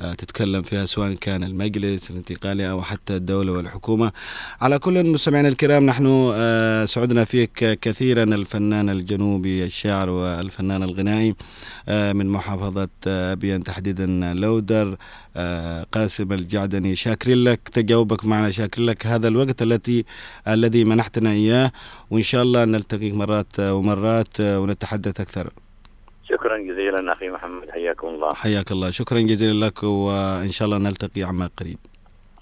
آه، 0.00 0.14
تتكلم 0.14 0.62
فيها 0.62 0.86
سواء 0.86 1.14
كان 1.14 1.44
المجلس 1.44 2.10
الانتقالي 2.10 2.70
أو 2.70 2.82
حتى 2.82 3.16
الدولة 3.16 3.52
والحكومة. 3.52 4.12
على 4.60 4.78
كل 4.78 5.06
مستمعينا 5.12 5.48
الكرام 5.48 5.86
نحن 5.86 6.32
آه، 6.34 6.84
سعدنا 6.84 7.24
فيك 7.24 7.78
كثيرا. 7.80 8.22
الفنان 8.24 8.90
الجنوبي 8.90 9.64
الشاعر 9.64 10.10
والفنان 10.10 10.82
الغنائي 10.82 11.34
من 11.88 12.26
محافظة 12.26 12.88
آه، 13.06 13.32
أبيان 13.32 13.64
تحديدا 13.64 14.34
لودر 14.34 14.96
قاسم 15.92 16.32
الجعدني. 16.32 16.96
شاكرين 16.96 17.44
لك 17.44 17.60
تجاوبك 17.72 18.24
معنا 18.24 18.50
شاكرين 18.50 18.86
لك 18.86 19.06
هذا 19.06 19.28
الوقت 19.28 19.62
التي 19.62 20.04
الذي 20.48 20.84
منحتنا 20.84 21.30
إياه. 21.30 21.72
وإن 22.10 22.22
شاء 22.22 22.42
الله 22.42 22.64
نلتقيك 22.64 23.14
مرات 23.14 23.60
ومرات 23.60 24.40
ونتحدث 24.40 25.03
أكثر. 25.06 25.50
شكرا 26.28 26.58
جزيلا 26.58 27.12
أخي 27.12 27.28
محمد 27.28 27.70
حياكم 27.70 28.08
الله. 28.08 28.34
حياك 28.34 28.72
الله. 28.72 28.90
شكرا 28.90 29.20
جزيلا 29.20 29.66
لك 29.66 29.82
وإن 29.82 30.50
شاء 30.50 30.66
الله 30.66 30.78
نلتقي 30.78 31.22
عما 31.22 31.50
قريب. 31.56 31.78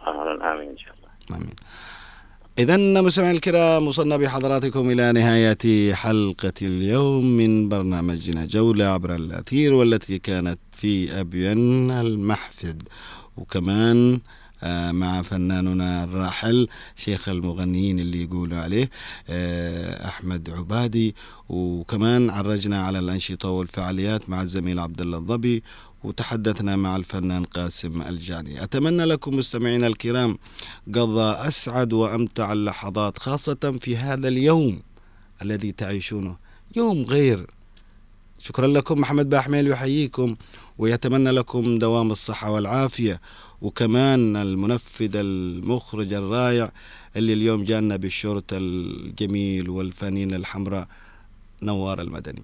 أهلا 0.01 0.53
آمين 0.53 0.69
إن 0.69 0.79
شاء 0.79 0.95
الله. 0.95 1.37
آمين. 1.37 1.55
إذا 2.59 2.77
مستمعينا 3.03 3.37
الكرام 3.37 3.87
وصلنا 3.87 4.17
بحضراتكم 4.17 4.91
إلى 4.91 5.13
نهاية 5.13 5.95
حلقة 5.95 6.53
اليوم 6.63 7.25
من 7.25 7.69
برنامجنا 7.69 8.47
جولة 8.47 8.85
عبر 8.85 9.15
الأثير 9.15 9.73
والتي 9.75 10.19
كانت 10.19 10.59
في 10.73 11.21
أبين 11.21 11.91
المحفد. 11.91 12.83
وكمان 13.37 14.21
مع 14.93 15.23
فناننا 15.23 16.05
الراحل 16.05 16.69
شيخ 16.97 17.29
المغنيين 17.29 17.99
اللي 18.01 18.23
يقولوا 18.23 18.59
عليه 18.59 18.91
آه، 19.29 20.09
أحمد 20.09 20.51
عبادي. 20.51 21.15
وكمان 21.49 22.31
عرجنا 22.31 22.83
على 22.83 22.99
الأنشطة 22.99 23.49
والفعاليات 23.49 24.31
مع 24.31 24.43
الزميل 24.43 24.79
عبد 24.79 25.01
الله 25.01 25.19
الضبي 25.19 25.63
وتحدثنا 26.05 26.77
مع 26.77 26.97
الفنان 26.97 27.45
قاسم 27.45 28.03
الجاني. 28.03 28.63
أتمنى 28.63 29.05
لكم 29.05 29.37
مستمعينا 29.37 29.87
الكرام 29.87 30.39
قضى 30.95 31.49
أسعد 31.49 31.93
وأمتع 31.93 32.53
اللحظات 32.53 33.19
خاصة 33.19 33.79
في 33.81 33.97
هذا 33.97 34.29
اليوم 34.29 34.83
الذي 35.43 35.73
تعيشونه. 35.73 36.37
يوم 36.77 37.03
غير. 37.03 37.47
شكرا 38.39 38.67
لكم 38.67 39.01
محمد 39.01 39.29
باحميل 39.29 39.69
يحييكم 39.69 40.37
ويتمنى 40.79 41.31
لكم 41.31 41.79
دوام 41.79 42.11
الصحة 42.11 42.51
والعافية. 42.51 43.21
وكمان 43.63 44.37
المنفذ 44.37 45.17
المخرج 45.17 46.13
الرائع 46.13 46.73
اللي 47.17 47.33
اليوم 47.33 47.65
جانا 47.65 47.97
بالشورت 47.97 48.53
الجميل 48.53 49.71
والفانينة 49.71 50.37
الحمراء 50.37 50.89
نوار 51.63 52.01
المدني. 52.03 52.43